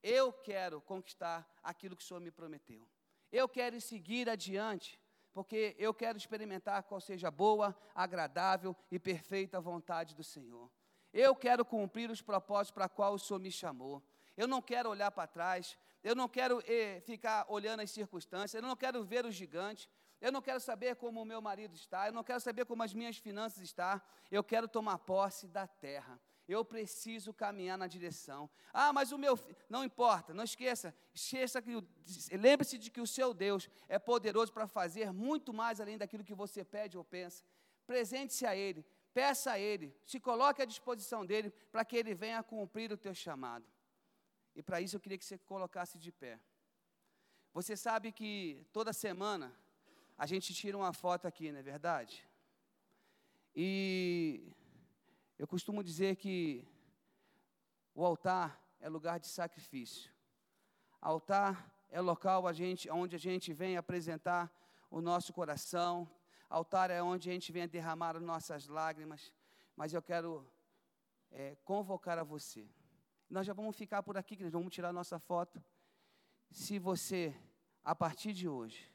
eu 0.00 0.32
quero 0.32 0.80
conquistar 0.80 1.44
aquilo 1.60 1.96
que 1.96 2.04
o 2.04 2.06
Senhor 2.06 2.20
me 2.20 2.30
prometeu. 2.30 2.86
Eu 3.32 3.48
quero 3.48 3.80
seguir 3.80 4.30
adiante, 4.30 4.96
porque 5.32 5.74
eu 5.78 5.94
quero 5.94 6.18
experimentar 6.18 6.82
qual 6.82 7.00
seja 7.00 7.28
a 7.28 7.30
boa, 7.30 7.76
agradável 7.94 8.76
e 8.90 8.98
perfeita 8.98 9.60
vontade 9.60 10.14
do 10.14 10.24
Senhor. 10.24 10.70
Eu 11.12 11.34
quero 11.34 11.64
cumprir 11.64 12.10
os 12.10 12.22
propósitos 12.22 12.70
para 12.72 12.88
qual 12.88 13.14
o 13.14 13.18
Senhor 13.18 13.40
me 13.40 13.50
chamou. 13.50 14.02
Eu 14.36 14.46
não 14.46 14.62
quero 14.62 14.88
olhar 14.88 15.10
para 15.10 15.26
trás, 15.26 15.76
eu 16.02 16.14
não 16.14 16.28
quero 16.28 16.62
eh, 16.66 17.00
ficar 17.00 17.44
olhando 17.48 17.80
as 17.80 17.90
circunstâncias, 17.90 18.54
eu 18.54 18.66
não 18.66 18.76
quero 18.76 19.04
ver 19.04 19.24
os 19.26 19.34
gigantes, 19.34 19.88
eu 20.20 20.30
não 20.30 20.40
quero 20.40 20.60
saber 20.60 20.96
como 20.96 21.20
o 21.20 21.24
meu 21.24 21.40
marido 21.40 21.74
está, 21.74 22.06
eu 22.06 22.12
não 22.12 22.22
quero 22.22 22.40
saber 22.40 22.64
como 22.64 22.82
as 22.82 22.94
minhas 22.94 23.16
finanças 23.16 23.62
estão, 23.62 24.00
eu 24.30 24.44
quero 24.44 24.68
tomar 24.68 24.98
posse 24.98 25.48
da 25.48 25.66
terra. 25.66 26.20
Eu 26.50 26.64
preciso 26.64 27.32
caminhar 27.32 27.78
na 27.78 27.86
direção. 27.86 28.50
Ah, 28.72 28.92
mas 28.92 29.12
o 29.12 29.18
meu 29.24 29.38
não 29.68 29.84
importa, 29.84 30.34
não 30.34 30.42
esqueça, 30.42 30.92
esqueça 31.14 31.62
que 31.62 31.72
lembre-se 32.32 32.76
de 32.76 32.90
que 32.90 33.00
o 33.00 33.06
seu 33.06 33.32
Deus 33.32 33.68
é 33.88 33.98
poderoso 33.98 34.52
para 34.52 34.66
fazer 34.66 35.12
muito 35.12 35.52
mais 35.52 35.80
além 35.80 35.96
daquilo 35.96 36.24
que 36.24 36.34
você 36.34 36.64
pede 36.64 36.98
ou 36.98 37.04
pensa. 37.04 37.44
Presente-se 37.86 38.44
a 38.46 38.56
ele, 38.56 38.84
peça 39.14 39.52
a 39.52 39.58
ele, 39.58 39.94
se 40.04 40.18
coloque 40.18 40.60
à 40.60 40.64
disposição 40.64 41.24
dele 41.24 41.52
para 41.70 41.84
que 41.84 41.96
ele 41.96 42.14
venha 42.14 42.42
cumprir 42.42 42.90
o 42.92 42.96
teu 42.96 43.14
chamado. 43.14 43.66
E 44.54 44.62
para 44.62 44.80
isso 44.80 44.96
eu 44.96 45.00
queria 45.00 45.18
que 45.18 45.24
você 45.24 45.38
colocasse 45.38 45.98
de 45.98 46.10
pé. 46.10 46.40
Você 47.52 47.76
sabe 47.76 48.10
que 48.10 48.66
toda 48.72 48.92
semana 48.92 49.54
a 50.18 50.26
gente 50.26 50.52
tira 50.52 50.76
uma 50.76 50.92
foto 50.92 51.26
aqui, 51.26 51.52
não 51.52 51.60
é 51.60 51.62
verdade? 51.62 52.28
E 53.54 54.52
eu 55.40 55.46
costumo 55.46 55.82
dizer 55.90 56.12
que 56.22 56.36
o 57.94 58.04
altar 58.04 58.48
é 58.78 58.88
lugar 58.88 59.18
de 59.18 59.26
sacrifício. 59.26 60.12
Altar 61.00 61.52
é 61.88 62.00
local 62.00 62.46
a 62.46 62.52
gente, 62.52 62.90
onde 62.90 63.16
a 63.16 63.18
gente 63.18 63.52
vem 63.52 63.76
apresentar 63.76 64.42
o 64.90 65.00
nosso 65.00 65.32
coração. 65.32 66.08
Altar 66.48 66.88
é 66.90 67.02
onde 67.02 67.30
a 67.30 67.32
gente 67.32 67.50
vem 67.52 67.66
derramar 67.66 68.16
as 68.16 68.22
nossas 68.22 68.68
lágrimas. 68.68 69.32
Mas 69.74 69.94
eu 69.94 70.02
quero 70.02 70.30
é, 71.30 71.56
convocar 71.64 72.18
a 72.18 72.24
você 72.24 72.68
nós 73.30 73.46
já 73.46 73.52
vamos 73.52 73.76
ficar 73.76 74.02
por 74.02 74.18
aqui, 74.18 74.36
nós 74.42 74.52
vamos 74.52 74.74
tirar 74.74 74.92
nossa 74.92 75.18
foto. 75.20 75.62
Se 76.50 76.80
você, 76.80 77.32
a 77.84 77.94
partir 77.94 78.32
de 78.32 78.48
hoje, 78.48 78.92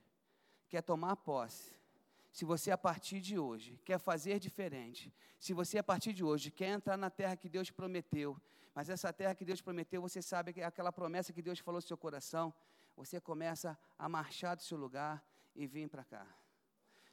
quer 0.67 0.81
tomar 0.81 1.15
posse, 1.15 1.73
se 2.35 2.43
você 2.43 2.69
a 2.69 2.77
partir 2.77 3.21
de 3.21 3.39
hoje 3.39 3.79
quer 3.85 3.97
fazer 3.97 4.39
diferente, 4.39 5.03
se 5.39 5.53
você 5.53 5.77
a 5.77 5.83
partir 5.83 6.11
de 6.11 6.21
hoje 6.21 6.51
quer 6.51 6.67
entrar 6.67 6.97
na 6.97 7.09
terra 7.09 7.37
que 7.37 7.47
Deus 7.47 7.71
prometeu, 7.71 8.37
mas 8.73 8.89
essa 8.89 9.13
terra 9.13 9.33
que 9.33 9.45
Deus 9.45 9.61
prometeu, 9.61 10.01
você 10.01 10.21
sabe 10.21 10.51
que 10.51 10.59
é 10.59 10.65
aquela 10.65 10.91
promessa 10.91 11.31
que 11.31 11.41
Deus 11.41 11.59
falou 11.59 11.77
no 11.77 11.87
seu 11.87 11.95
coração, 11.95 12.53
você 12.93 13.21
começa 13.21 13.79
a 13.97 14.09
marchar 14.09 14.57
do 14.57 14.61
seu 14.61 14.77
lugar 14.77 15.25
e 15.55 15.65
vir 15.65 15.87
para 15.87 16.03
cá. 16.03 16.27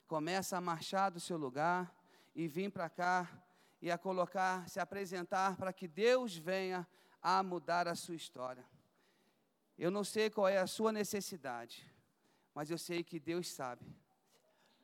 Começa 0.08 0.56
a 0.56 0.60
marchar 0.60 1.12
do 1.12 1.20
seu 1.20 1.36
lugar 1.36 1.94
e 2.34 2.48
vir 2.48 2.72
para 2.72 2.90
cá 2.90 3.30
e 3.80 3.92
a 3.92 3.96
colocar, 3.96 4.68
se 4.68 4.80
apresentar 4.80 5.56
para 5.56 5.72
que 5.72 5.86
Deus 5.86 6.36
venha 6.36 6.84
a 7.22 7.44
mudar 7.44 7.86
a 7.86 7.94
sua 7.94 8.16
história. 8.16 8.64
Eu 9.78 9.92
não 9.92 10.02
sei 10.02 10.28
qual 10.30 10.48
é 10.48 10.58
a 10.58 10.66
sua 10.66 10.90
necessidade, 10.90 11.88
mas 12.52 12.72
eu 12.72 12.76
sei 12.76 13.04
que 13.04 13.20
Deus 13.20 13.48
sabe, 13.48 13.86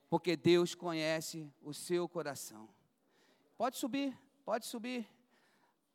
porque 0.08 0.36
Deus 0.36 0.74
conhece 0.74 1.52
o 1.62 1.74
seu 1.74 2.08
coração. 2.08 2.68
Pode 3.56 3.76
subir, 3.76 4.16
pode 4.44 4.66
subir. 4.66 5.06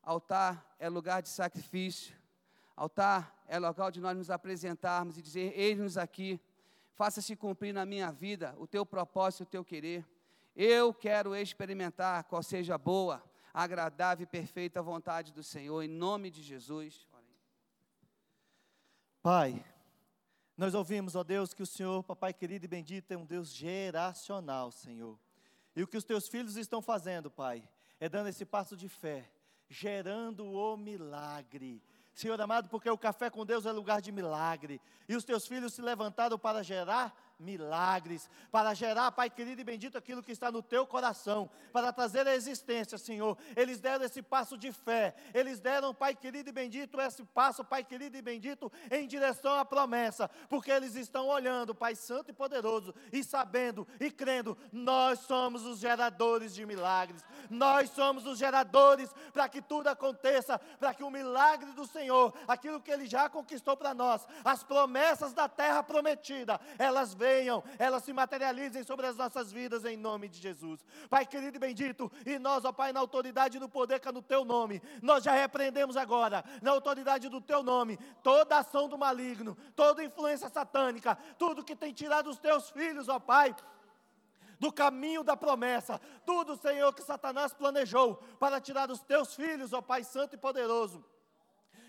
Altar 0.02 0.76
é 0.80 0.89
lugar 0.89 1.21
de 1.21 1.30
sacrifício. 1.30 2.15
Altar 2.76 3.43
é 3.47 3.58
local 3.58 3.89
de 3.89 4.02
nós 4.02 4.17
nos 4.17 4.30
apresentarmos 4.30 5.17
e 5.17 5.21
dizer: 5.21 5.54
Eis-nos 5.56 5.97
aqui, 5.97 6.39
faça-se 6.93 7.36
cumprir 7.36 7.73
na 7.73 7.86
minha 7.86 8.12
vida 8.12 8.56
o 8.58 8.67
teu 8.67 8.86
propósito, 8.86 9.43
o 9.43 9.45
teu 9.45 9.63
querer. 9.63 10.06
Eu 10.56 10.93
quero 10.93 11.36
experimentar 11.36 12.26
qual 12.26 12.43
seja 12.43 12.76
a 12.76 12.78
boa, 12.78 13.23
agradável 13.54 14.23
e 14.23 14.28
perfeita 14.28 14.82
vontade 14.82 15.34
do 15.34 15.41
Senhor, 15.41 15.82
em 15.82 15.88
nome 15.88 16.30
de 16.30 16.43
Jesus. 16.43 17.08
Pai, 19.21 19.65
nós 20.56 20.74
ouvimos, 20.74 21.16
ó 21.16 21.24
Deus, 21.24 21.54
que 21.54 21.63
o 21.63 21.66
Senhor, 21.66 22.04
papai 22.04 22.34
querido 22.34 22.66
e 22.66 22.68
bendito, 22.68 23.12
é 23.12 23.18
um 23.18 23.26
Deus 23.26 23.52
geracional, 23.52 24.72
Senhor. 24.72 25.18
E 25.76 25.82
o 25.82 25.88
que 25.88 25.98
os 25.98 26.04
teus 26.04 26.28
filhos 26.28 26.56
estão 26.56 26.82
fazendo, 26.82 27.32
Pai, 27.32 27.68
é 28.00 28.08
dando 28.08 28.30
esse 28.30 28.46
passo 28.46 28.78
de 28.78 28.88
fé, 28.88 29.32
gerando 29.68 30.46
o 30.46 30.78
milagre. 30.78 31.82
Senhor 32.13 32.39
amado, 32.39 32.70
porque 32.70 32.89
o 32.89 32.98
café 32.98 33.30
com 33.30 33.44
Deus 33.44 33.66
é 33.66 33.72
lugar 33.72 34.00
de 34.00 34.12
milagre. 34.12 34.80
E 35.10 35.16
os 35.16 35.24
teus 35.24 35.48
filhos 35.48 35.74
se 35.74 35.82
levantaram 35.82 36.38
para 36.38 36.62
milagres, 37.39 38.30
para 38.52 38.74
gerar, 38.74 39.12
Pai 39.12 39.30
querido 39.30 39.62
e 39.62 39.63
bendito, 39.63 39.98
aquilo 39.98 40.24
que 40.24 40.32
está 40.32 40.52
no 40.52 40.62
teu 40.62 40.86
coração, 40.86 41.50
para 41.72 41.91
trazer 41.91 42.28
a 42.28 42.36
existência, 42.36 42.98
Senhor. 42.98 43.38
Eles 43.56 43.80
deram 43.80 44.06
esse 44.06 44.22
passo 44.22 44.58
de 44.58 44.72
fé, 44.72 45.15
eles 45.34 45.60
deram, 45.60 45.93
Pai 45.93 46.15
querido 46.15 46.50
e 46.50 46.54
bendito, 46.54 47.00
esse 47.02 47.24
passo, 47.24 47.63
Pai 47.63 47.84
querido 47.84 48.17
e 48.17 48.22
bendito, 48.22 48.72
em 48.91 49.08
direção 49.08 49.58
à 49.58 49.65
promessa, 49.65 50.30
porque 50.50 50.72
eles 50.72 50.96
estão 50.96 51.28
olhando, 51.28 51.76
Pai 51.76 51.96
Santo 51.96 52.32
e 52.32 52.34
Poderoso, 52.34 52.93
e 53.12 53.24
sabendo 53.24 53.88
e 54.00 54.10
crendo, 54.10 54.58
nós 54.72 55.19
somos 55.19 55.65
os 55.65 55.80
geradores 55.80 56.54
de 56.54 56.65
milagres, 56.65 57.24
nós 57.50 57.89
somos 57.89 58.26
os 58.26 58.38
geradores 58.38 59.13
para 59.32 59.50
que 59.50 59.62
tudo 59.62 59.88
aconteça, 59.88 60.60
para 60.80 60.93
que 60.93 61.04
o 61.04 61.12
milagre 61.12 61.72
do 61.72 61.86
Senhor, 61.86 62.34
aquilo 62.48 62.82
que 62.82 62.91
Ele 62.91 63.06
já 63.06 63.30
conquistou 63.30 63.76
para 63.76 63.93
nós, 63.93 64.26
as 64.43 64.63
promessas 64.63 65.34
da 65.34 65.48
terra 65.48 65.84
prometida, 65.84 66.60
elas 66.78 67.13
venham, 67.24 67.64
elas 67.80 68.04
se 68.04 68.12
materializem 68.12 68.84
sobre 68.84 69.08
as 69.08 69.16
nossas 69.16 69.50
vidas 69.50 69.86
em 69.86 69.96
nome 69.96 70.28
de 70.28 70.42
Jesus. 70.42 70.86
Pai 71.10 71.26
querido 71.26 71.56
e 71.56 71.60
bendito, 71.60 72.12
e 72.26 72.38
nós, 72.38 72.66
ó 72.66 72.74
Pai, 72.74 72.92
na 72.92 73.00
autoridade 73.00 73.56
e 73.56 73.60
no 73.62 73.70
poder 73.70 74.02
que 74.02 74.10
é 74.10 74.12
no 74.12 74.22
teu 74.22 74.44
nome, 74.44 74.82
nós 75.02 75.24
já 75.24 75.32
repreendemos 75.32 75.96
agora, 75.96 76.44
na 76.62 76.72
autoridade 76.72 77.30
do 77.30 77.40
teu 77.40 77.64
nome, 77.64 77.98
toda 78.22 78.58
ação 78.58 78.90
do 78.90 78.98
maligno, 78.98 79.58
toda 79.74 80.04
influência 80.04 80.50
satânica, 80.50 81.18
tudo 81.40 81.64
que 81.64 81.78
tem 81.78 81.94
tirado 81.94 82.30
os 82.30 82.38
teus 82.38 82.70
filhos, 82.70 83.08
ó 83.08 83.20
Pai, 83.20 83.56
do 84.60 84.70
caminho 84.70 85.24
da 85.24 85.38
promessa, 85.38 86.02
tudo, 86.26 86.58
Senhor, 86.58 86.94
que 86.94 87.04
Satanás 87.04 87.54
planejou 87.54 88.16
para 88.38 88.60
tirar 88.60 88.92
os 88.92 89.02
teus 89.02 89.34
filhos, 89.34 89.72
ó 89.72 89.82
Pai 89.82 90.04
Santo 90.04 90.36
e 90.36 90.38
Poderoso 90.38 91.12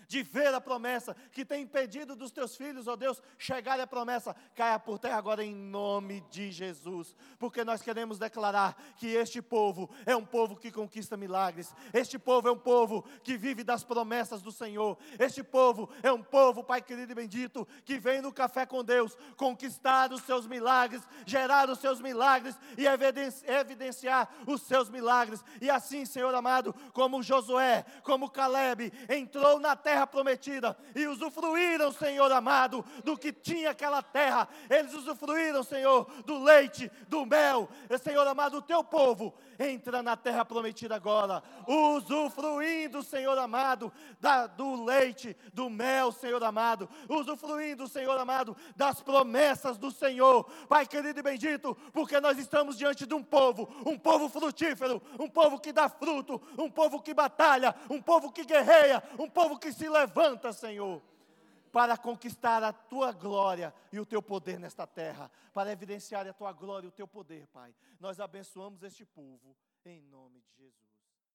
de 0.07 0.23
ver 0.23 0.53
a 0.53 0.61
promessa, 0.61 1.15
que 1.31 1.45
tem 1.45 1.63
impedido 1.63 2.15
dos 2.15 2.31
teus 2.31 2.55
filhos, 2.55 2.87
ó 2.87 2.93
oh 2.93 2.97
Deus, 2.97 3.21
chegar 3.37 3.79
à 3.79 3.87
promessa, 3.87 4.35
caia 4.53 4.79
por 4.79 4.99
terra 4.99 5.17
agora 5.17 5.43
em 5.43 5.53
nome 5.53 6.21
de 6.29 6.51
Jesus, 6.51 7.15
porque 7.39 7.63
nós 7.63 7.81
queremos 7.81 8.19
declarar 8.19 8.75
que 8.97 9.07
este 9.07 9.41
povo 9.41 9.89
é 10.05 10.15
um 10.15 10.25
povo 10.25 10.55
que 10.55 10.71
conquista 10.71 11.17
milagres, 11.17 11.73
este 11.93 12.19
povo 12.19 12.47
é 12.47 12.51
um 12.51 12.57
povo 12.57 13.03
que 13.23 13.37
vive 13.37 13.63
das 13.63 13.83
promessas 13.83 14.41
do 14.41 14.51
Senhor, 14.51 14.97
este 15.19 15.43
povo 15.43 15.89
é 16.03 16.11
um 16.11 16.21
povo, 16.21 16.63
Pai 16.63 16.81
querido 16.81 17.11
e 17.11 17.15
bendito, 17.15 17.67
que 17.83 17.97
vem 17.97 18.21
no 18.21 18.31
café 18.31 18.65
com 18.65 18.83
Deus 18.83 19.17
conquistar 19.37 20.11
os 20.11 20.23
seus 20.23 20.45
milagres, 20.45 21.01
gerar 21.25 21.69
os 21.69 21.79
seus 21.79 22.01
milagres 22.01 22.55
e 22.77 22.85
evidenciar 22.85 24.29
os 24.45 24.61
seus 24.61 24.89
milagres, 24.89 25.43
e 25.61 25.69
assim, 25.69 26.05
Senhor 26.05 26.33
amado, 26.33 26.73
como 26.93 27.23
Josué, 27.23 27.85
como 28.03 28.29
Caleb, 28.29 28.91
entrou 29.09 29.59
na 29.59 29.75
terra 29.75 29.94
terra 29.95 30.07
prometida 30.07 30.77
e 30.93 31.07
usufruíram, 31.07 31.89
Senhor 31.89 32.29
amado, 32.29 32.83
do 33.03 33.17
que 33.17 33.31
tinha 33.31 33.69
aquela 33.69 34.01
terra. 34.01 34.47
Eles 34.69 34.93
usufruíram, 34.93 35.63
Senhor, 35.63 36.05
do 36.25 36.43
leite, 36.43 36.91
do 37.07 37.25
mel. 37.25 37.69
Senhor 38.03 38.27
amado, 38.27 38.57
o 38.57 38.61
teu 38.61 38.83
povo 38.83 39.33
entra 39.59 40.01
na 40.01 40.15
terra 40.15 40.45
prometida 40.45 40.95
agora, 40.95 41.43
usufruindo, 41.67 43.03
Senhor 43.03 43.37
amado, 43.37 43.91
da, 44.19 44.47
do 44.47 44.83
leite, 44.83 45.35
do 45.53 45.69
mel, 45.69 46.11
Senhor 46.11 46.43
amado, 46.43 46.89
usufruindo, 47.09 47.87
Senhor 47.87 48.19
amado, 48.19 48.55
das 48.75 49.01
promessas 49.01 49.77
do 49.77 49.91
Senhor. 49.91 50.43
Pai 50.67 50.85
querido 50.85 51.19
e 51.19 51.23
bendito, 51.23 51.75
porque 51.93 52.19
nós 52.19 52.37
estamos 52.37 52.77
diante 52.77 53.05
de 53.05 53.13
um 53.13 53.23
povo, 53.23 53.69
um 53.85 53.97
povo 53.97 54.29
frutífero, 54.29 55.01
um 55.19 55.29
povo 55.29 55.59
que 55.59 55.71
dá 55.71 55.89
fruto, 55.89 56.41
um 56.57 56.69
povo 56.69 57.01
que 57.01 57.13
batalha, 57.13 57.75
um 57.89 58.01
povo 58.01 58.31
que 58.31 58.43
guerreia, 58.43 59.01
um 59.17 59.29
povo 59.29 59.57
que 59.57 59.71
se 59.71 59.87
levanta, 59.87 60.51
Senhor 60.53 61.01
para 61.75 61.97
conquistar 61.97 62.63
a 62.63 62.71
tua 62.71 63.11
glória 63.11 63.73
e 63.91 63.99
o 63.99 64.05
teu 64.05 64.21
poder 64.21 64.57
nesta 64.57 64.87
terra, 64.87 65.29
para 65.53 65.73
evidenciar 65.73 66.25
a 66.25 66.31
tua 66.31 66.53
glória 66.53 66.85
e 66.85 66.87
o 66.87 66.91
teu 66.93 67.05
poder, 67.05 67.47
Pai. 67.47 67.75
Nós 67.99 68.17
abençoamos 68.17 68.81
este 68.81 69.03
povo, 69.03 69.57
em 69.83 70.01
nome 70.03 70.39
de 70.39 70.55
Jesus. 70.55 70.84